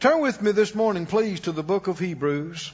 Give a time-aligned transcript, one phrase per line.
[0.00, 2.72] Turn with me this morning, please, to the book of Hebrews.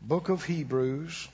[0.00, 1.28] Book of Hebrews.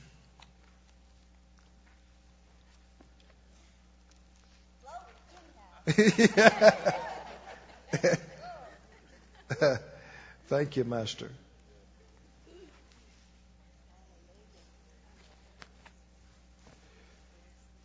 [10.48, 11.30] Thank you, Master.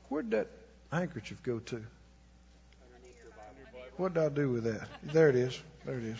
[0.09, 0.47] Where'd that
[0.91, 1.83] handkerchief go to?
[3.97, 4.87] What did I do with that?
[5.01, 5.59] There it is.
[5.83, 6.17] There it is.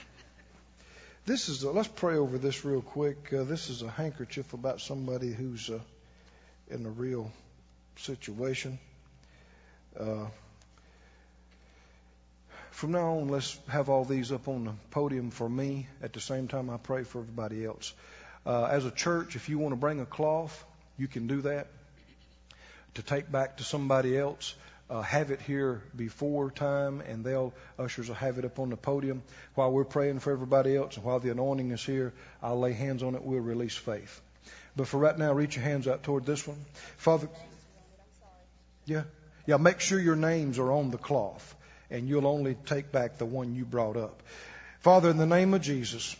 [1.27, 3.31] This is a, let's pray over this real quick.
[3.31, 5.80] Uh, this is a handkerchief about somebody who's uh,
[6.70, 7.31] in a real
[7.98, 8.80] situation.
[10.00, 10.26] Uh,
[12.72, 15.88] from now on, let's have all these up on the podium for me.
[16.02, 17.94] At the same time, I pray for everybody else.
[18.44, 20.66] Uh, as a church, if you want to bring a cloth,
[20.98, 21.67] you can do that
[22.95, 24.55] to take back to somebody else.
[24.89, 28.77] Uh, have it here before time, and they'll ushers will have it up on the
[28.77, 29.21] podium
[29.53, 33.03] while we're praying for everybody else, and while the anointing is here, I'll lay hands
[33.03, 33.21] on it.
[33.21, 34.21] We'll release faith.
[34.77, 36.57] But for right now, reach your hands out toward this one,
[36.95, 37.27] Father.
[38.85, 39.03] Yeah,
[39.45, 39.57] yeah.
[39.57, 41.55] Make sure your names are on the cloth,
[41.91, 44.23] and you'll only take back the one you brought up.
[44.79, 46.16] Father, in the name of Jesus,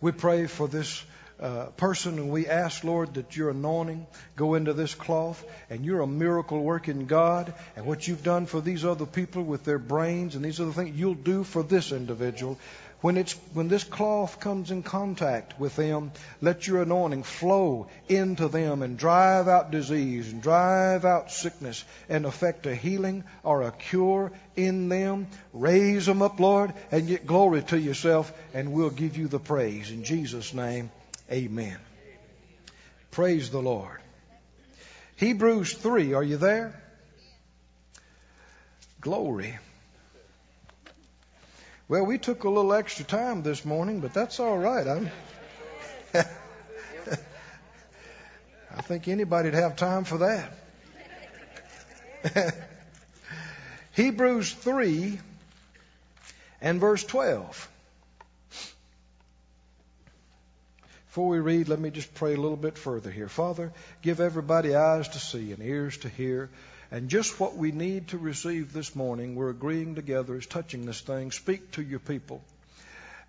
[0.00, 1.04] we pray for this
[1.40, 6.00] uh, person, and we ask, Lord, that your anointing go into this cloth, and you're
[6.00, 10.34] a miracle working God, and what you've done for these other people with their brains
[10.34, 12.58] and these other things, you'll do for this individual.
[13.00, 18.48] When it's when this cloth comes in contact with them, let your anointing flow into
[18.48, 23.70] them and drive out disease and drive out sickness and effect a healing or a
[23.70, 25.28] cure in them.
[25.52, 29.92] Raise them up, Lord, and get glory to yourself, and we'll give you the praise
[29.92, 30.90] in Jesus' name.
[31.30, 31.76] Amen.
[33.10, 34.00] Praise the Lord.
[35.16, 36.80] Hebrews 3, are you there?
[39.00, 39.58] Glory.
[41.88, 44.86] Well, we took a little extra time this morning, but that's all right.
[44.86, 45.10] I'm
[48.76, 50.52] I think anybody'd have time for that.
[53.92, 55.18] Hebrews 3
[56.60, 57.68] and verse 12.
[61.18, 63.28] Before we read, let me just pray a little bit further here.
[63.28, 66.48] Father, give everybody eyes to see and ears to hear.
[66.92, 71.00] And just what we need to receive this morning, we're agreeing together is touching this
[71.00, 71.32] thing.
[71.32, 72.40] Speak to your people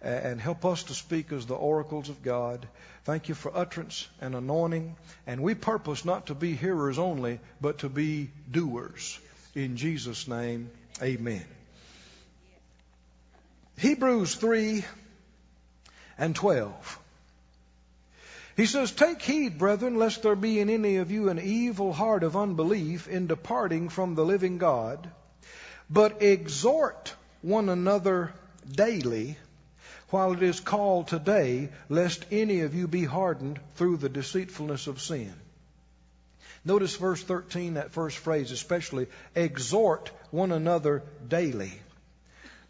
[0.04, 2.68] and help us to speak as the oracles of God.
[3.06, 4.96] Thank you for utterance and anointing.
[5.26, 9.20] And we purpose not to be hearers only, but to be doers.
[9.56, 10.70] In Jesus' name,
[11.02, 11.46] amen.
[13.80, 14.86] Hebrews 3
[16.20, 17.00] and 12.
[18.60, 22.24] He says, Take heed, brethren, lest there be in any of you an evil heart
[22.24, 25.10] of unbelief in departing from the living God,
[25.90, 28.34] but exhort one another
[28.70, 29.38] daily
[30.10, 35.02] while it is called today, lest any of you be hardened through the deceitfulness of
[35.02, 35.34] sin.
[36.66, 41.72] Notice verse 13, that first phrase especially, exhort one another daily.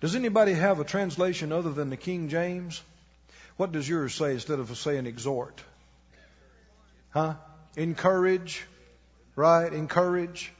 [0.02, 2.80] Does anybody have a translation other than the King James?
[3.58, 5.64] What does yours say instead of saying exhort?
[7.12, 7.36] Huh?
[7.75, 8.66] Encourage.
[9.36, 9.72] Right?
[9.72, 10.52] Encourage.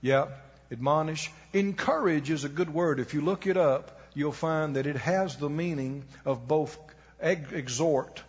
[0.00, 0.26] Yeah.
[0.70, 1.30] Admonish.
[1.52, 3.00] Encourage is a good word.
[3.00, 6.78] If you look it up, you'll find that it has the meaning of both
[7.20, 8.22] exhort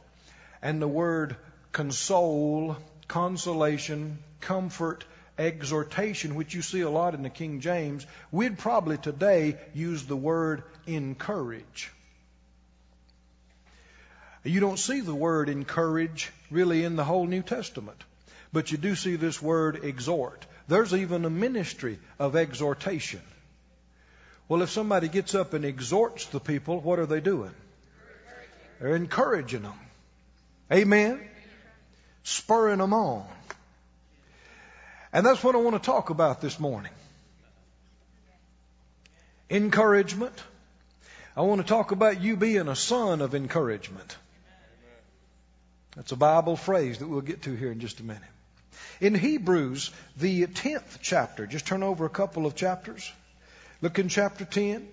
[0.62, 1.36] and the word
[1.72, 2.78] console,
[3.08, 5.06] consolation, comfort,
[5.38, 8.06] exhortation, which you see a lot in the King James.
[8.32, 11.92] We'd probably today use the word encourage.
[14.50, 18.04] You don't see the word encourage really in the whole New Testament,
[18.52, 20.44] but you do see this word exhort.
[20.68, 23.22] There's even a ministry of exhortation.
[24.48, 27.52] Well, if somebody gets up and exhorts the people, what are they doing?
[28.80, 29.80] They're encouraging them.
[30.72, 31.22] Amen?
[32.24, 33.28] Spurring them on.
[35.14, 36.94] And that's what I want to talk about this morning.
[39.52, 40.42] Encouragement.
[41.38, 44.18] I want to talk about you being a son of encouragement.
[46.00, 48.24] That's a Bible phrase that we'll get to here in just a minute.
[49.02, 53.12] In Hebrews, the 10th chapter, just turn over a couple of chapters.
[53.82, 54.88] Look in chapter 10.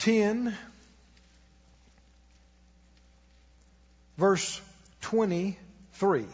[0.00, 0.54] 10,
[4.18, 4.60] verse
[5.00, 6.26] 23.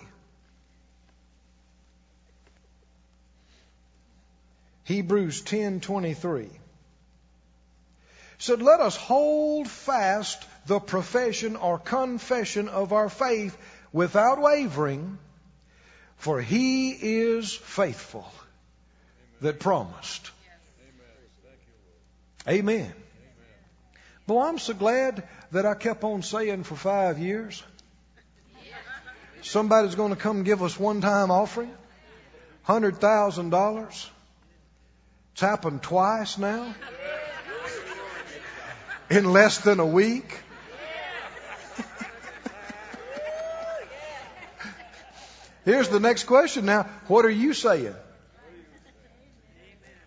[4.83, 6.49] Hebrews 10:23
[8.43, 13.57] said, Let us hold fast the profession or confession of our faith
[13.93, 15.19] without wavering,
[16.17, 18.27] For he is faithful
[19.43, 20.31] that promised.
[22.49, 22.93] Amen.
[24.27, 25.23] Boy, I'm so glad
[25.53, 27.63] that I kept on saying for five years.
[29.43, 31.73] Somebody's going to come give us one time offering.
[32.65, 34.11] Hundred thousand dollars.
[35.33, 36.75] It's happened twice now.
[39.13, 40.41] In less than a week.
[45.67, 46.85] Here's the next question now.
[47.09, 47.95] What are you saying?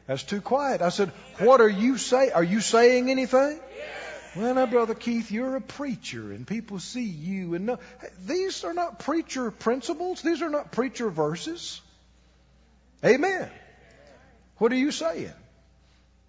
[0.07, 0.81] That's too quiet.
[0.81, 2.31] I said, What are you saying?
[2.33, 3.59] Are you saying anything?
[4.35, 7.79] Well, now, Brother Keith, you're a preacher and people see you and know.
[8.25, 10.23] These are not preacher principles.
[10.23, 11.79] These are not preacher verses.
[13.03, 13.49] Amen.
[14.57, 15.31] What are you saying?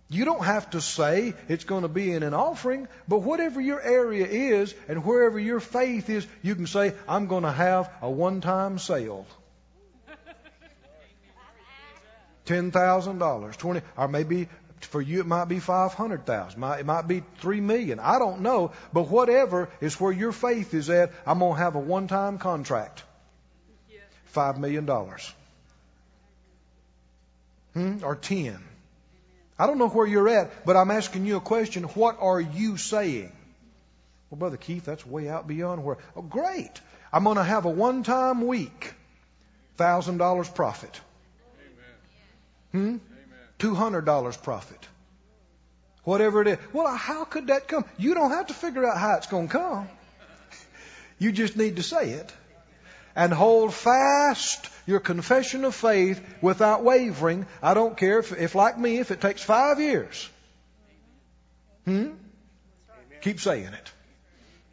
[0.08, 3.80] You don't have to say it's going to be in an offering, but whatever your
[3.80, 8.08] area is and wherever your faith is, you can say, I'm going to have a
[8.08, 9.26] one time sale.
[12.44, 14.48] Ten thousand dollars, twenty, or maybe
[14.82, 17.98] for you it might be five hundred thousand, it might be three million.
[17.98, 21.74] I don't know, but whatever is where your faith is at, I'm going to have
[21.74, 23.02] a one-time contract,
[24.26, 25.34] five million dollars,
[27.74, 27.96] hmm?
[28.04, 28.62] or ten.
[29.58, 31.84] I don't know where you're at, but I'm asking you a question.
[31.84, 33.32] What are you saying?
[34.30, 35.98] Well, Brother Keith, that's way out beyond where.
[36.14, 36.72] Oh, great.
[37.12, 38.92] I'm going to have a one time week,
[39.78, 41.00] $1,000 profit.
[42.72, 42.96] Hmm?
[43.58, 44.88] $200 profit.
[46.04, 46.58] Whatever it is.
[46.72, 47.84] Well, how could that come?
[47.96, 49.88] You don't have to figure out how it's going to come.
[51.18, 52.30] You just need to say it.
[53.16, 57.46] And hold fast your confession of faith without wavering.
[57.62, 60.28] I don't care if, if like me, if it takes five years.
[61.86, 62.10] Hmm?
[63.22, 63.92] Keep saying it.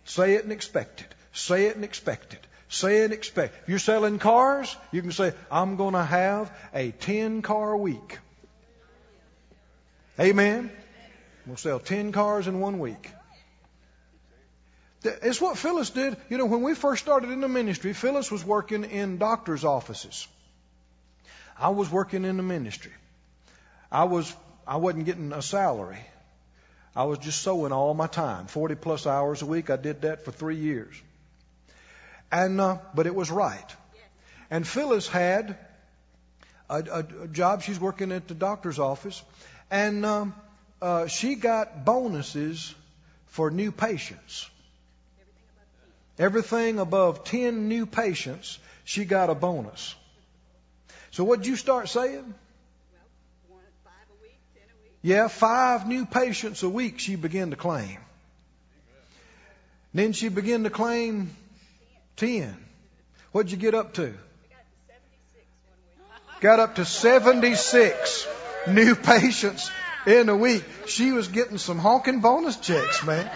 [0.05, 1.15] Say it and expect it.
[1.31, 2.45] Say it and expect it.
[2.69, 3.55] Say and expect.
[3.63, 8.19] If you're selling cars, you can say, I'm going to have a 10 car week.
[10.19, 10.71] Amen.
[11.45, 13.09] We'll sell 10 cars in one week.
[15.03, 16.15] It's what Phyllis did.
[16.29, 20.27] You know, when we first started in the ministry, Phyllis was working in doctor's offices.
[21.57, 22.91] I was working in the ministry.
[23.91, 24.33] I was
[24.65, 25.99] I wasn't getting a salary.
[26.95, 29.69] I was just sowing all my time, 40 plus hours a week.
[29.69, 30.95] I did that for three years.
[32.31, 33.75] And uh, but it was right.
[34.49, 35.57] And Phyllis had
[36.69, 37.61] a, a, a job.
[37.61, 39.21] She's working at the doctor's office,
[39.69, 40.35] and um,
[40.81, 42.73] uh, she got bonuses
[43.27, 44.49] for new patients.
[46.19, 49.95] Everything above 10 new patients, she got a bonus.
[51.11, 52.33] So what'd you start saying?
[55.01, 57.97] Yeah, five new patients a week she began to claim.
[59.93, 61.29] Then she began to claim
[62.17, 62.55] 10.
[63.31, 64.13] What'd you get up to?
[66.39, 68.27] Got up to 76
[68.67, 69.69] new patients
[70.05, 70.63] in a week.
[70.87, 73.29] She was getting some honking bonus checks, man.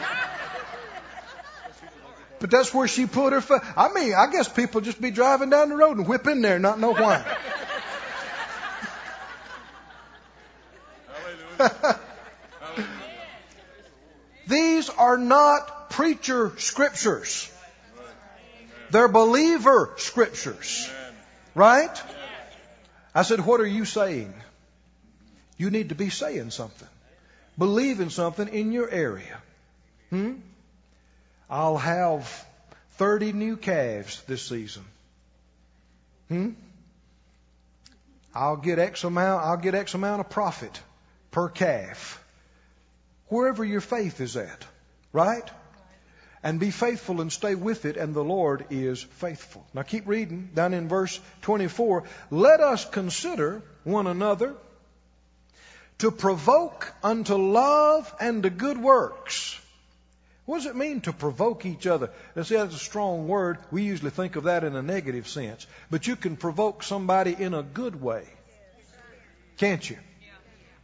[2.39, 3.63] But that's where she put her foot.
[3.75, 6.60] I mean, I guess people just be driving down the road and whip in there
[6.60, 7.38] not know why.
[14.48, 17.51] These are not preacher scriptures.
[18.92, 20.89] They're believer scriptures.
[21.54, 22.01] Right?
[23.13, 24.34] I said, what are you saying?
[25.58, 26.88] You need to be saying something.
[27.58, 29.38] Believing something in your area.
[30.12, 30.36] Hmm?
[31.50, 32.46] I'll have
[32.98, 34.84] 30 new calves this season.
[36.27, 36.50] Hmm?
[38.36, 40.80] I'll get X amount, I'll get X amount of profit
[41.32, 42.24] per calf.
[43.30, 44.66] Wherever your faith is at,
[45.13, 45.50] right?
[46.44, 49.66] And be faithful and stay with it, and the Lord is faithful.
[49.74, 52.04] Now keep reading down in verse 24.
[52.30, 54.56] Let us consider one another
[56.00, 59.60] to provoke unto love and to good works
[60.48, 62.10] what does it mean to provoke each other?
[62.34, 63.58] Now, see, that's a strong word.
[63.70, 65.68] We usually think of that in a negative sense.
[65.92, 68.24] But you can provoke somebody in a good way.
[69.58, 69.98] Can't you?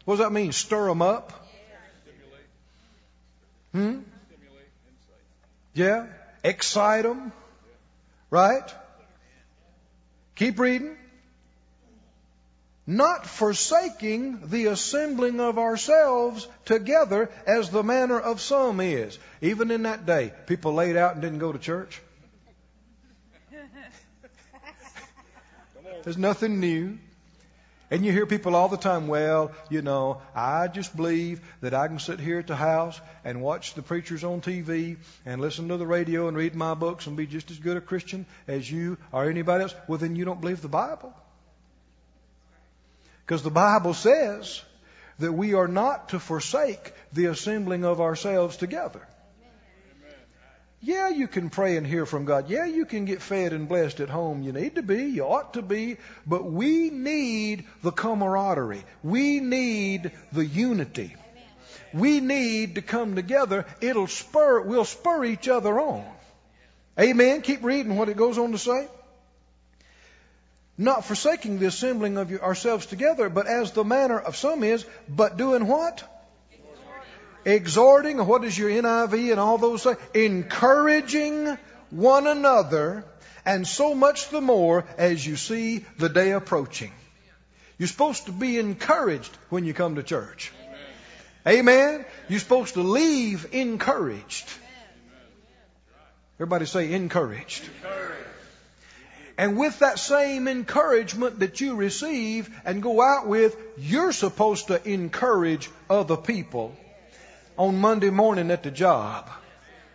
[0.04, 0.52] What does that mean?
[0.52, 1.48] Stir them up?
[3.72, 4.00] Hmm?
[5.74, 6.08] Yeah?
[6.44, 7.32] Excite them?
[8.30, 8.70] Right?
[10.36, 10.98] Keep reading
[12.86, 19.18] not forsaking the assembling of ourselves together as the manner of some is.
[19.42, 22.02] Even in that day, people laid out and didn't go to church.
[26.04, 26.98] There's nothing new.
[27.90, 31.88] And you hear people all the time, well, you know, I just believe that I
[31.88, 34.98] can sit here at the house and watch the preachers on TV
[35.28, 37.82] and listen to the radio and read my books and be just as good a
[37.82, 39.76] Christian as you or anybody else.
[39.88, 41.14] Well, then you don't believe the Bible.
[43.26, 44.62] Because the Bible says
[45.20, 49.08] that we are not to forsake the assembling of ourselves together.
[50.86, 52.50] Yeah, you can pray and hear from God.
[52.50, 54.44] Yeah, you can get fed and blessed at home.
[54.44, 55.96] You need to be, you ought to be,
[56.28, 58.84] but we need the camaraderie.
[59.02, 61.16] We need the unity.
[61.94, 63.66] We need to come together.
[63.80, 66.06] It'll spur, we'll spur each other on.
[67.00, 67.44] Amen.
[67.44, 68.90] Keep reading what it goes on to say.
[70.78, 75.38] Not forsaking the assembling of ourselves together, but as the manner of some is, but
[75.38, 76.04] doing what?
[77.46, 79.98] exhorting, what is your NIV and all those things?
[80.14, 81.58] Encouraging
[81.90, 83.06] one another,
[83.46, 86.92] and so much the more as you see the day approaching.
[87.78, 90.52] You're supposed to be encouraged when you come to church.
[91.46, 92.06] Amen.
[92.30, 94.50] You're supposed to leave encouraged.
[96.38, 97.64] Everybody say encouraged.
[99.38, 104.88] And with that same encouragement that you receive and go out with, you're supposed to
[104.88, 106.76] encourage other people
[107.58, 109.30] on Monday morning at the job.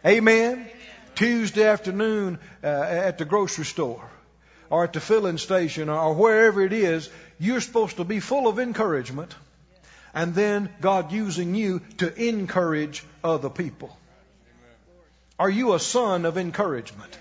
[0.04, 0.68] Amen.
[1.14, 4.08] Tuesday afternoon uh, at the grocery store
[4.70, 8.58] or at the filling station or wherever it is, you're supposed to be full of
[8.58, 9.34] encouragement
[10.14, 13.96] and then God using you to encourage other people.
[15.38, 17.16] Are you a son of encouragement?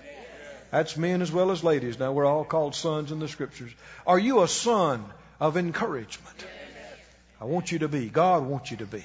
[0.70, 1.98] That's men as well as ladies.
[1.98, 3.72] Now we're all called sons in the scriptures.
[4.06, 5.04] Are you a son
[5.40, 6.44] of encouragement?
[7.40, 8.08] I want you to be.
[8.08, 9.04] God wants you to be.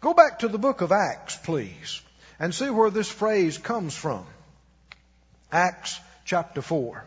[0.00, 2.00] Go back to the book of Acts, please,
[2.38, 4.24] and see where this phrase comes from.
[5.50, 7.04] Acts chapter 4.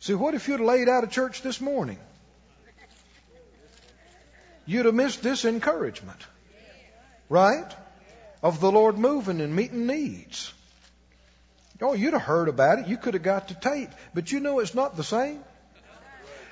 [0.00, 1.98] See, what if you'd laid out a church this morning?
[4.64, 6.20] You'd have missed this encouragement,
[7.28, 7.70] right?
[8.42, 10.52] Of the Lord moving and meeting needs.
[11.80, 12.88] Oh, you'd have heard about it.
[12.88, 13.90] You could have got the tape.
[14.14, 15.42] But you know it's not the same.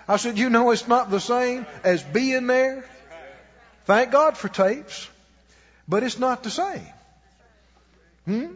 [0.09, 2.85] I said, you know it's not the same as being there.
[3.87, 5.09] Thank God for tapes,
[5.89, 6.87] but it's not the same.
[8.25, 8.47] Hmm?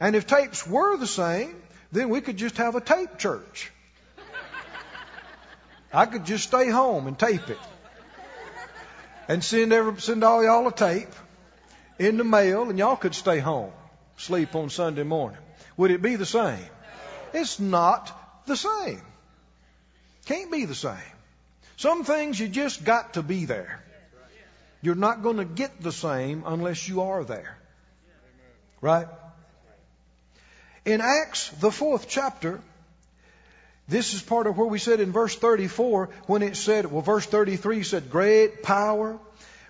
[0.00, 1.54] And if tapes were the same,
[1.92, 3.70] then we could just have a tape church.
[5.92, 7.58] I could just stay home and tape it.
[9.28, 11.08] And send every, send all y'all a tape
[12.00, 13.72] in the mail and y'all could stay home,
[14.16, 15.38] sleep on Sunday morning.
[15.76, 16.66] Would it be the same?
[17.34, 18.10] It's not
[18.46, 19.02] the same.
[20.24, 21.12] Can't be the same.
[21.76, 23.84] Some things you just got to be there.
[24.80, 27.58] You're not going to get the same unless you are there.
[28.80, 29.06] Right?
[30.86, 32.60] In Acts, the fourth chapter,
[33.88, 37.26] this is part of where we said in verse 34 when it said, well, verse
[37.26, 39.18] 33 said, great power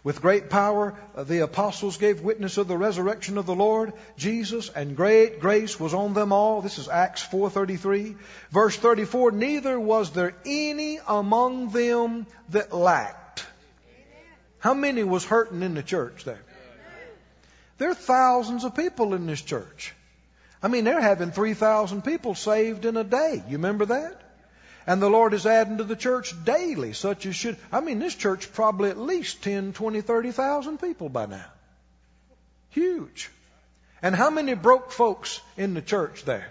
[0.02, 4.70] with great power, uh, the apostles gave witness of the resurrection of the Lord Jesus,
[4.70, 6.62] and great grace was on them all.
[6.62, 8.16] This is Acts 4:33.
[8.50, 13.46] Verse 34, neither was there any among them that lacked.
[14.58, 16.42] How many was hurting in the church there?
[17.78, 19.94] There are thousands of people in this church.
[20.62, 23.42] I mean, they're having 3,000 people saved in a day.
[23.48, 24.19] You remember that?
[24.86, 27.56] And the Lord is adding to the church daily, such as should.
[27.70, 31.46] I mean, this church probably at least 10, 20, 30,000 people by now.
[32.70, 33.30] Huge.
[34.02, 36.48] And how many broke folks in the church there?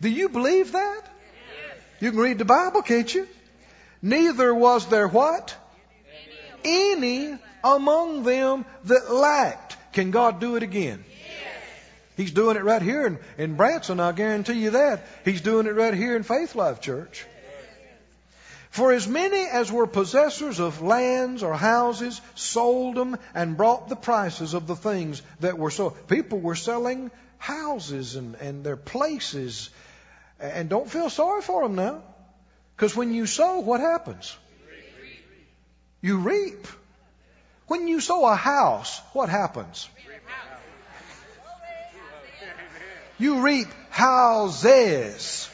[0.00, 1.02] Do you believe that?
[2.00, 3.28] You can read the Bible, can't you?
[4.00, 5.54] Neither was there what?
[6.64, 9.76] Any among them that lacked.
[9.92, 11.04] Can God do it again?
[12.20, 15.06] He's doing it right here in, in Branson, I guarantee you that.
[15.24, 17.24] He's doing it right here in Faith Life Church.
[18.68, 23.96] For as many as were possessors of lands or houses sold them and brought the
[23.96, 25.96] prices of the things that were sold.
[26.08, 29.70] People were selling houses and, and their places.
[30.38, 32.02] And don't feel sorry for them now.
[32.76, 34.36] Because when you sow, what happens?
[36.02, 36.66] You reap.
[37.66, 39.88] When you sow a house, what happens?
[43.20, 45.50] You reap houses.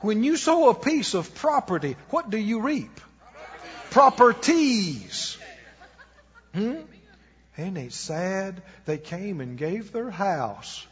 [0.00, 3.00] When you sow a piece of property, what do you reap?
[3.90, 5.38] Properties.
[6.54, 6.82] Hmm?
[7.56, 8.62] Ain't it sad?
[8.84, 10.86] They came and gave their house.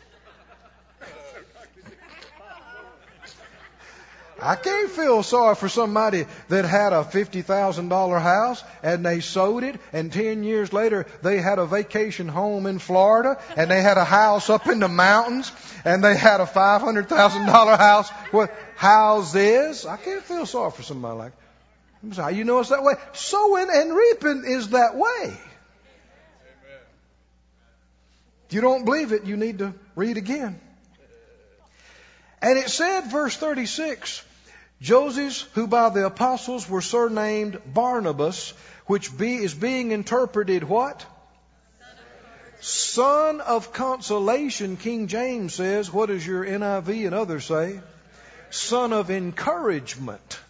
[4.40, 9.80] I can't feel sorry for somebody that had a $50,000 house and they sold it
[9.94, 14.04] and 10 years later they had a vacation home in Florida and they had a
[14.04, 15.50] house up in the mountains
[15.84, 19.86] and they had a $500,000 house with houses.
[19.86, 21.32] I can't feel sorry for somebody like
[22.02, 22.22] that.
[22.22, 22.94] How you know it's that way?
[23.14, 25.38] Sowing and reaping is that way.
[28.48, 30.60] If you don't believe it, you need to read again.
[32.42, 34.22] And it said, verse 36,
[34.80, 38.52] Joseph, who by the apostles were surnamed Barnabas,
[38.86, 41.04] which be, is being interpreted what?
[42.60, 45.92] Son of consolation, King James says.
[45.92, 47.80] What does your NIV and others say?
[48.50, 50.40] Son of encouragement.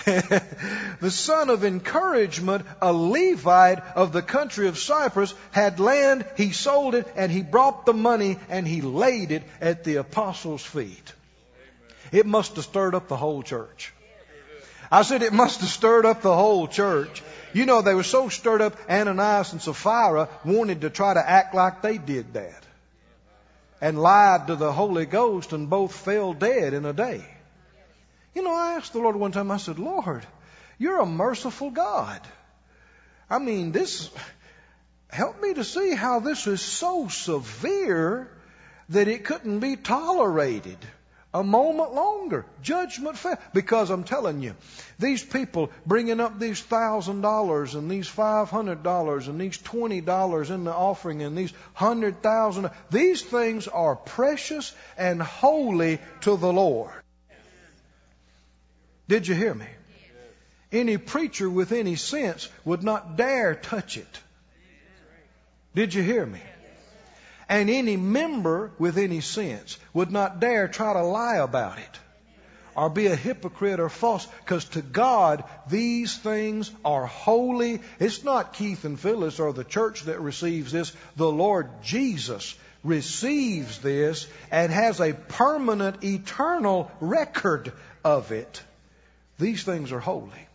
[0.04, 6.94] the son of encouragement, a Levite of the country of Cyprus, had land, he sold
[6.94, 11.12] it, and he brought the money and he laid it at the apostles' feet.
[12.12, 13.92] It must have stirred up the whole church.
[14.90, 17.22] I said it must have stirred up the whole church.
[17.52, 21.54] You know, they were so stirred up, Ananias and Sapphira wanted to try to act
[21.54, 22.64] like they did that.
[23.80, 27.24] And lied to the Holy Ghost and both fell dead in a day.
[28.34, 30.26] You know, I asked the Lord one time, I said, Lord,
[30.78, 32.20] you're a merciful God.
[33.28, 34.10] I mean, this,
[35.08, 38.30] help me to see how this is so severe
[38.88, 40.78] that it couldn't be tolerated
[41.32, 42.44] a moment longer.
[42.62, 43.38] Judgment fell.
[43.54, 44.54] Because I'm telling you,
[44.98, 50.00] these people bringing up these thousand dollars and these five hundred dollars and these twenty
[50.00, 56.36] dollars in the offering and these hundred thousand, these things are precious and holy to
[56.36, 56.92] the Lord.
[59.08, 59.66] Did you hear me?
[60.72, 64.20] Any preacher with any sense would not dare touch it.
[65.74, 66.40] Did you hear me?
[67.50, 71.98] And any member with any sense would not dare try to lie about it
[72.76, 77.80] or be a hypocrite or false because to God these things are holy.
[77.98, 80.92] It's not Keith and Phyllis or the church that receives this.
[81.16, 87.72] The Lord Jesus receives this and has a permanent eternal record
[88.04, 88.62] of it.
[89.40, 90.46] These things are holy.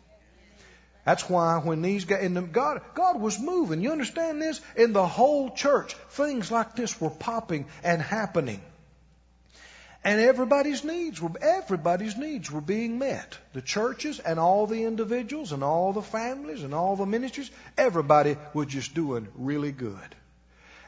[1.06, 3.82] That's why when these guys, and God, God was moving.
[3.82, 4.60] You understand this?
[4.76, 8.60] In the whole church, things like this were popping and happening.
[10.04, 13.38] And everybody's needs were, everybody's needs were being met.
[13.54, 18.38] The churches and all the individuals and all the families and all the ministries, everybody
[18.54, 20.16] was just doing really good.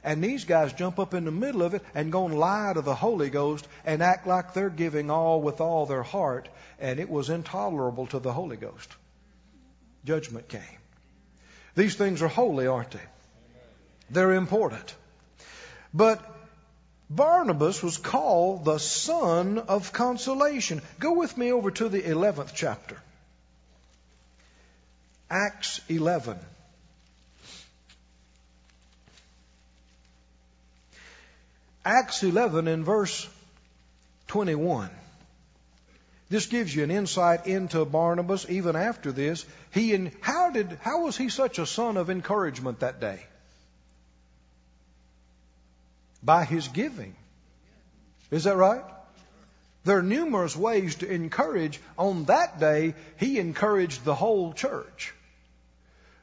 [0.03, 2.81] And these guys jump up in the middle of it and go and lie to
[2.81, 6.49] the Holy Ghost and act like they're giving all with all their heart.
[6.79, 8.89] And it was intolerable to the Holy Ghost.
[10.07, 10.61] Judgment came.
[11.75, 13.07] These things are holy, aren't they?
[14.09, 14.95] They're important.
[15.93, 16.23] But
[17.09, 20.81] Barnabas was called the son of consolation.
[20.99, 22.97] Go with me over to the 11th chapter.
[25.29, 26.39] Acts 11.
[31.83, 33.27] Acts 11 in verse
[34.27, 34.89] 21.
[36.29, 39.45] This gives you an insight into Barnabas even after this.
[39.71, 43.25] He and how did how was he such a son of encouragement that day?
[46.21, 47.15] By his giving.
[48.29, 48.83] Is that right?
[49.85, 51.79] There are numerous ways to encourage.
[51.97, 55.13] On that day, he encouraged the whole church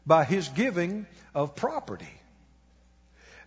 [0.07, 2.21] by his giving of property.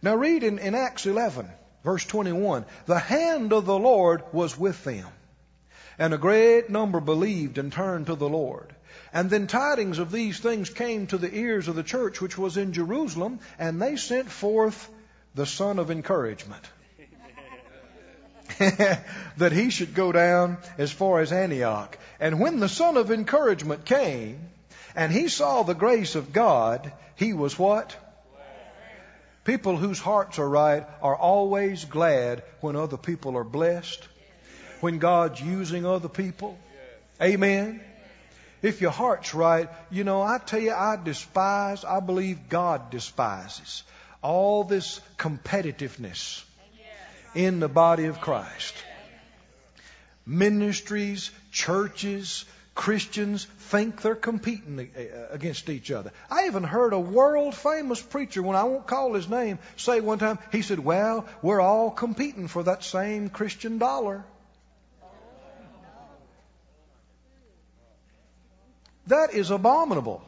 [0.01, 1.47] Now read in, in Acts 11.
[1.83, 5.07] Verse 21 The hand of the Lord was with them,
[5.99, 8.73] and a great number believed and turned to the Lord.
[9.13, 12.57] And then tidings of these things came to the ears of the church which was
[12.57, 14.89] in Jerusalem, and they sent forth
[15.33, 16.63] the son of encouragement.
[18.57, 21.97] that he should go down as far as Antioch.
[22.19, 24.39] And when the son of encouragement came,
[24.95, 27.95] and he saw the grace of God, he was what?
[29.43, 34.07] People whose hearts are right are always glad when other people are blessed,
[34.81, 36.57] when God's using other people.
[37.21, 37.81] Amen.
[38.61, 43.83] If your heart's right, you know, I tell you, I despise, I believe God despises
[44.21, 46.43] all this competitiveness
[47.35, 48.73] in the body of Christ.
[50.25, 54.89] Ministries, churches, Christians think they're competing
[55.31, 56.11] against each other.
[56.29, 60.19] I even heard a world famous preacher, when I won't call his name, say one
[60.19, 64.23] time, he said, Well, we're all competing for that same Christian dollar.
[69.07, 70.21] That is abominable.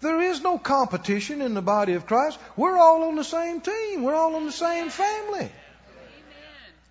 [0.00, 2.38] There is no competition in the body of Christ.
[2.56, 4.02] We're all on the same team.
[4.02, 5.50] We're all on the same family.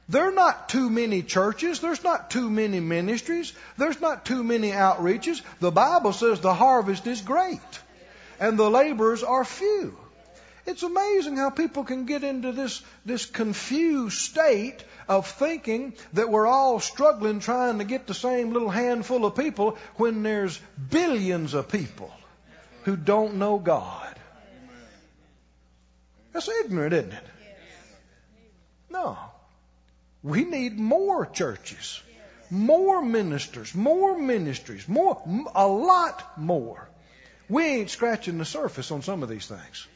[0.10, 1.80] There are not too many churches.
[1.80, 3.54] There's not too many ministries.
[3.78, 5.42] There's not too many outreaches.
[5.60, 7.62] The Bible says the harvest is great
[8.40, 9.98] and the laborers are few.
[10.66, 16.48] It's amazing how people can get into this, this confused state of thinking that we're
[16.48, 21.70] all struggling trying to get the same little handful of people when there's billions of
[21.70, 22.12] people
[22.84, 24.16] who don't know God.
[26.34, 27.24] That's ignorant, isn't it?
[28.90, 29.18] No.
[30.24, 32.02] We need more churches,
[32.50, 35.22] more ministers, more ministries, more,
[35.54, 36.90] a lot more.
[37.50, 39.88] We ain't scratching the surface on some of these things.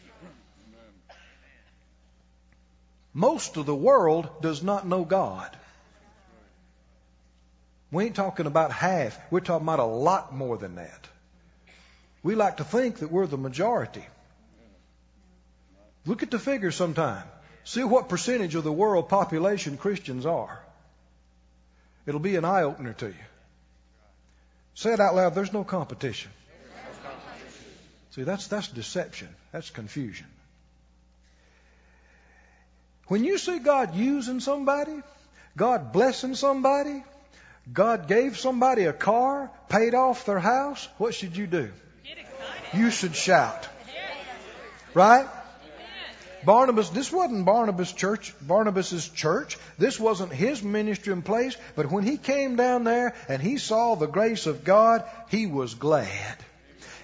[3.17, 5.49] Most of the world does not know God.
[7.91, 9.19] We ain't talking about half.
[9.31, 11.07] We're talking about a lot more than that.
[12.21, 14.05] We like to think that we're the majority.
[16.05, 17.23] Look at the figures sometime.
[17.63, 20.63] See what percentage of the world population Christians are.
[22.05, 23.25] It'll be an eye opener to you.
[24.75, 25.33] Say it out loud.
[25.33, 26.29] There's no competition.
[28.11, 29.29] See, that's, that's deception.
[29.51, 30.27] That's confusion.
[33.07, 35.01] When you see God using somebody,
[35.55, 37.03] God blessing somebody,
[37.71, 41.71] God gave somebody a car, paid off their house, what should you do?
[42.73, 43.67] You should shout.
[44.93, 45.27] Right?
[46.45, 49.57] Barnabas, this wasn't Barnabas' church, Barnabas's church.
[49.77, 51.57] This wasn't his ministry in place.
[51.75, 55.73] But when he came down there and he saw the grace of God, he was
[55.73, 56.37] glad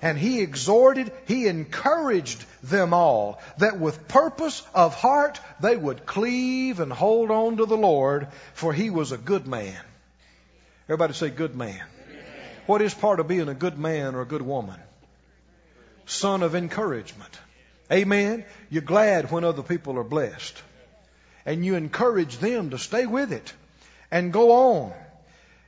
[0.03, 6.81] and he exhorted, he encouraged them all that with purpose of heart they would cleave
[6.81, 9.79] and hold on to the Lord, for he was a good man.
[10.89, 11.81] Everybody say good man.
[12.65, 14.77] What is part of being a good man or a good woman?
[16.05, 17.39] Son of encouragement.
[17.89, 18.43] Amen.
[18.69, 20.61] You're glad when other people are blessed.
[21.45, 23.53] And you encourage them to stay with it
[24.11, 24.93] and go on.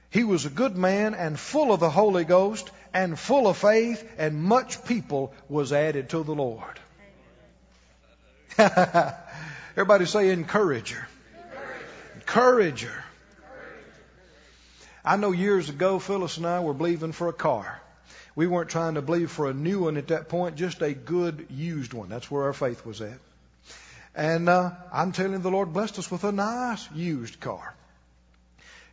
[0.10, 4.10] He was a good man and full of the Holy Ghost and full of faith,
[4.18, 6.80] and much people was added to the Lord.
[8.58, 11.06] Everybody say encourager.
[12.16, 13.04] Encourager.
[15.04, 17.82] I know years ago, Phyllis and I were believing for a car.
[18.34, 21.48] We weren't trying to believe for a new one at that point, just a good
[21.50, 22.08] used one.
[22.08, 23.20] That's where our faith was at.
[24.16, 27.76] And uh, I'm telling you, the Lord blessed us with a nice used car.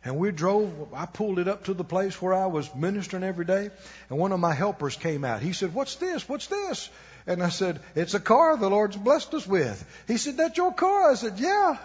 [0.05, 3.45] And we drove, I pulled it up to the place where I was ministering every
[3.45, 3.69] day.
[4.09, 5.41] And one of my helpers came out.
[5.41, 6.27] He said, What's this?
[6.27, 6.89] What's this?
[7.25, 10.03] And I said, It's a car the Lord's blessed us with.
[10.07, 11.11] He said, That's your car?
[11.11, 11.77] I said, Yeah.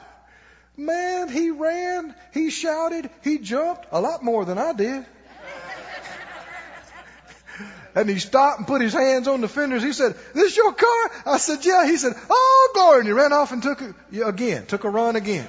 [0.77, 5.07] Man, he ran, he shouted, he jumped a lot more than I did.
[7.97, 9.83] and he stopped and put his hands on the fenders.
[9.83, 11.11] He said, This your car?
[11.27, 11.87] I said, Yeah.
[11.87, 12.99] He said, Oh, glory.
[12.99, 15.49] And he ran off and took it again, took a run again.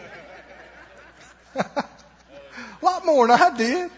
[2.81, 3.91] A lot more than I did.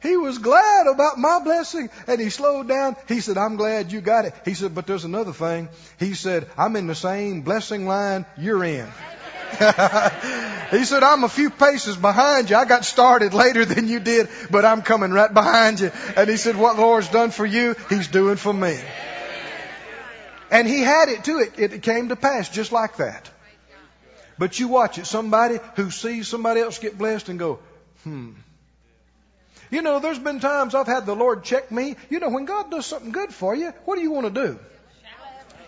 [0.00, 2.94] He was glad about my blessing and he slowed down.
[3.08, 4.34] He said, I'm glad you got it.
[4.44, 5.68] He said, but there's another thing.
[5.98, 8.86] He said, I'm in the same blessing line you're in.
[10.70, 12.56] he said, I'm a few paces behind you.
[12.56, 15.90] I got started later than you did, but I'm coming right behind you.
[16.16, 18.78] And he said, what the Lord's done for you, he's doing for me.
[20.50, 21.38] And he had it too.
[21.38, 23.28] It, it came to pass just like that.
[24.38, 25.06] But you watch it.
[25.06, 27.58] Somebody who sees somebody else get blessed and go,
[28.04, 28.30] Hmm.
[29.70, 31.96] You know, there's been times I've had the Lord check me.
[32.08, 34.58] You know, when God does something good for you, what do you want to do?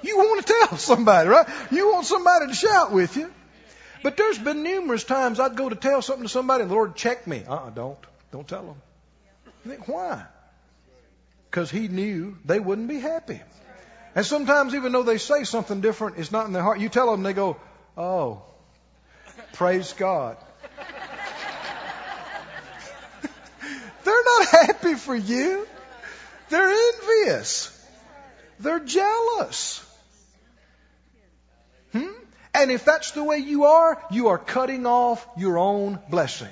[0.03, 1.47] You want to tell somebody, right?
[1.71, 3.31] You want somebody to shout with you.
[4.03, 6.97] But there's been numerous times I'd go to tell something to somebody and the Lord
[6.97, 7.45] checked me.
[7.47, 7.99] Uh-uh, don't.
[8.33, 8.83] Don't tell them.
[9.65, 10.25] You think, why?
[11.51, 13.41] Because He knew they wouldn't be happy.
[14.15, 16.81] And sometimes even though they say something different, it's not in their heart.
[16.81, 17.59] You tell them, they go,
[17.97, 18.43] oh,
[19.53, 20.37] praise God.
[24.45, 25.67] Happy for you.
[26.49, 27.77] They're envious.
[28.59, 29.87] They're jealous.
[31.93, 32.13] Hmm?
[32.55, 36.49] And if that's the way you are, you are cutting off your own blessing.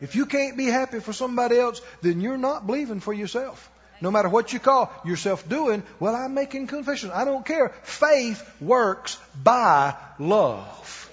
[0.00, 3.70] If you can't be happy for somebody else, then you're not believing for yourself.
[4.00, 7.10] No matter what you call yourself doing, well, I'm making confession.
[7.12, 7.70] I don't care.
[7.82, 11.10] Faith works by love.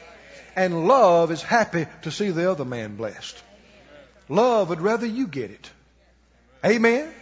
[0.55, 3.41] And love is happy to see the other man blessed.
[4.29, 5.69] Love would rather you get it.
[6.65, 7.13] Amen.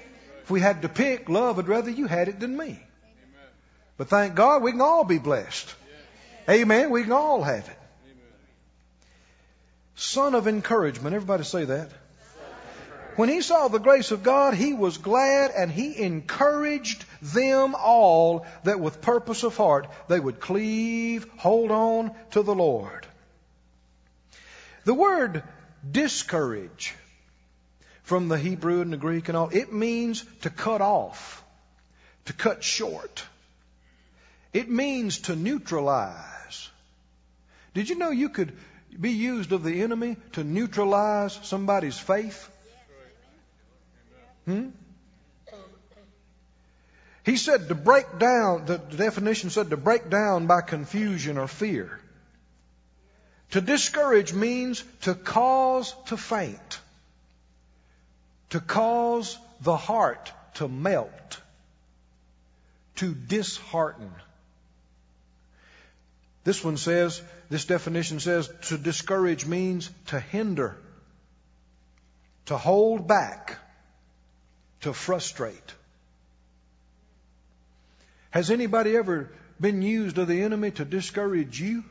[0.43, 2.79] If we had to pick, love would rather you had it than me.
[3.97, 5.73] But thank God we can all be blessed.
[6.49, 6.89] Amen.
[6.89, 7.77] We can all have it.
[9.95, 11.15] Son of encouragement.
[11.15, 11.91] Everybody say that.
[13.17, 18.45] When he saw the grace of God, he was glad and he encouraged them all
[18.63, 23.05] that with purpose of heart they would cleave, hold on to the Lord.
[24.85, 25.43] The word
[25.89, 26.95] discourage
[28.03, 31.43] from the Hebrew and the Greek and all, it means to cut off,
[32.25, 33.23] to cut short.
[34.53, 36.69] It means to neutralize.
[37.73, 38.51] Did you know you could
[38.99, 42.49] be used of the enemy to neutralize somebody's faith?
[44.45, 44.69] Hmm?
[47.23, 52.00] He said to break down, the definition said to break down by confusion or fear.
[53.51, 56.79] To discourage means to cause to faint,
[58.51, 61.41] to cause the heart to melt,
[62.95, 64.11] to dishearten.
[66.43, 70.77] This one says, this definition says, to discourage means to hinder,
[72.45, 73.57] to hold back,
[74.81, 75.75] to frustrate.
[78.31, 81.83] Has anybody ever been used of the enemy to discourage you?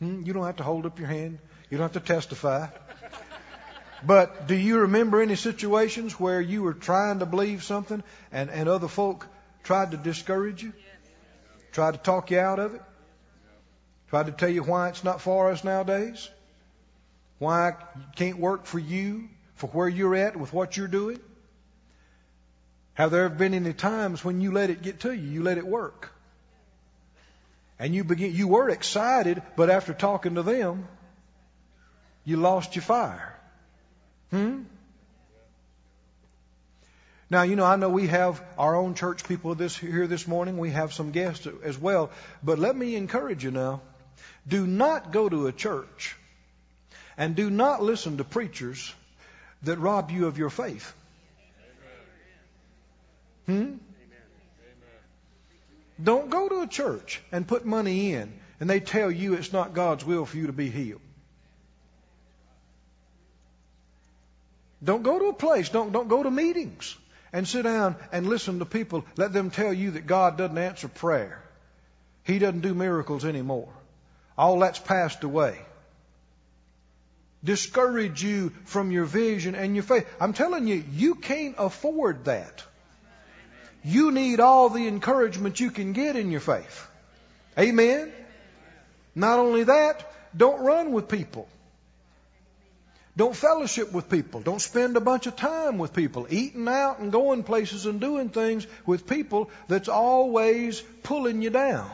[0.00, 0.22] Hmm?
[0.24, 1.38] You don't have to hold up your hand.
[1.70, 2.66] You don't have to testify.
[4.04, 8.68] But do you remember any situations where you were trying to believe something and, and
[8.68, 9.26] other folk
[9.62, 10.72] tried to discourage you?
[11.72, 12.82] Tried to talk you out of it?
[14.08, 16.28] Tried to tell you why it's not for us nowadays?
[17.38, 17.76] Why it
[18.16, 21.20] can't work for you, for where you're at with what you're doing?
[22.94, 25.66] Have there been any times when you let it get to you, you let it
[25.66, 26.10] work?
[27.80, 30.86] And you begin, you were excited, but after talking to them,
[32.24, 33.34] you lost your fire.
[34.30, 34.64] Hmm?
[37.30, 40.58] Now, you know, I know we have our own church people this, here this morning.
[40.58, 42.10] We have some guests as well.
[42.42, 43.80] But let me encourage you now.
[44.46, 46.16] Do not go to a church
[47.16, 48.92] and do not listen to preachers
[49.62, 50.92] that rob you of your faith.
[53.46, 53.76] Hmm?
[56.02, 59.74] Don't go to a church and put money in and they tell you it's not
[59.74, 61.00] God's will for you to be healed.
[64.82, 66.96] Don't go to a place, don't, don't go to meetings
[67.32, 69.04] and sit down and listen to people.
[69.16, 71.42] Let them tell you that God doesn't answer prayer.
[72.24, 73.72] He doesn't do miracles anymore.
[74.38, 75.58] All that's passed away.
[77.42, 80.06] Discourage you from your vision and your faith.
[80.20, 82.62] I'm telling you, you can't afford that.
[83.82, 86.86] You need all the encouragement you can get in your faith.
[87.58, 88.12] Amen?
[89.14, 91.48] Not only that, don't run with people.
[93.16, 94.40] Don't fellowship with people.
[94.40, 98.28] Don't spend a bunch of time with people, eating out and going places and doing
[98.28, 101.90] things with people that's always pulling you down.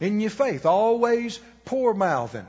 [0.00, 2.46] In your faith, always poor mouthing.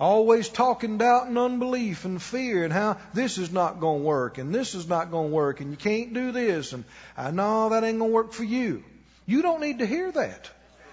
[0.00, 4.38] Always talking doubt and unbelief and fear and how this is not going to work
[4.38, 6.84] and this is not going to work and you can't do this and
[7.16, 8.84] I know that ain't going to work for you.
[9.26, 10.50] You don't need to hear that.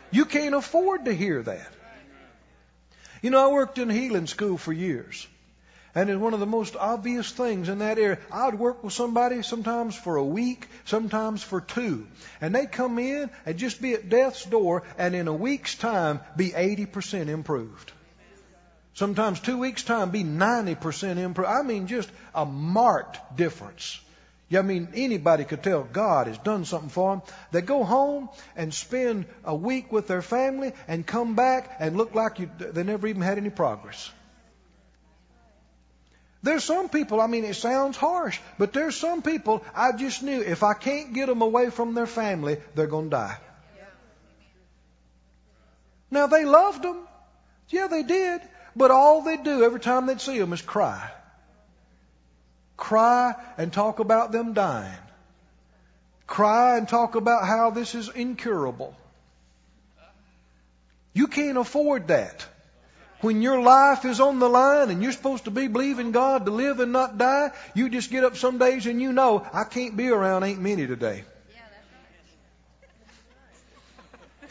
[0.09, 1.71] You can't afford to hear that.
[3.21, 5.27] You know, I worked in healing school for years.
[5.93, 8.17] And it's one of the most obvious things in that area.
[8.29, 12.07] I'd work with somebody sometimes for a week, sometimes for two.
[12.41, 16.19] And they'd come in and just be at death's door and in a week's time
[16.35, 17.93] be 80% improved.
[18.95, 21.49] Sometimes two weeks' time be 90% improved.
[21.49, 23.99] I mean, just a marked difference.
[24.47, 27.21] Yeah, I mean, anybody could tell God has done something for them.
[27.51, 32.15] They go home and spend a week with their family and come back and look
[32.15, 34.09] like you, they never even had any progress.
[36.41, 40.41] There's some people, I mean, it sounds harsh, but there's some people I just knew
[40.41, 43.37] if I can't get them away from their family, they're going to die.
[46.11, 46.99] Now, they loved them.
[47.69, 48.41] Yeah, they did.
[48.75, 51.09] But all they do every time they'd see them is cry.
[52.75, 54.97] Cry and talk about them dying.
[56.27, 58.95] Cry and talk about how this is incurable.
[61.13, 62.45] You can't afford that.
[63.21, 66.51] When your life is on the line and you're supposed to be believing God to
[66.51, 69.95] live and not die, you just get up some days and you know, I can't
[69.95, 71.23] be around Aunt Minnie today.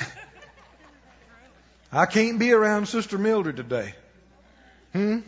[1.92, 3.94] I can't be around Sister Mildred today.
[4.94, 5.18] Hmm?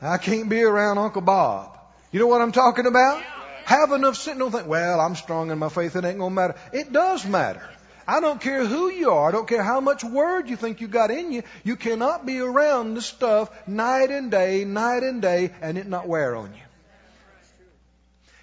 [0.00, 1.78] I can't be around Uncle Bob.
[2.10, 3.22] You know what I'm talking about?
[3.64, 4.38] Have enough sin.
[4.38, 5.94] Don't think, well, I'm strong in my faith.
[5.94, 6.56] It ain't going to matter.
[6.72, 7.62] It does matter.
[8.08, 9.28] I don't care who you are.
[9.28, 11.44] I don't care how much word you think you got in you.
[11.62, 16.08] You cannot be around this stuff night and day, night and day, and it not
[16.08, 16.60] wear on you.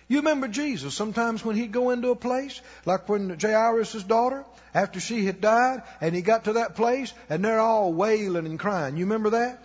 [0.08, 5.00] You remember Jesus, sometimes when he'd go into a place, like when Jairus' daughter, after
[5.00, 8.98] she had died, and he got to that place, and they're all wailing and crying.
[8.98, 9.62] You remember that?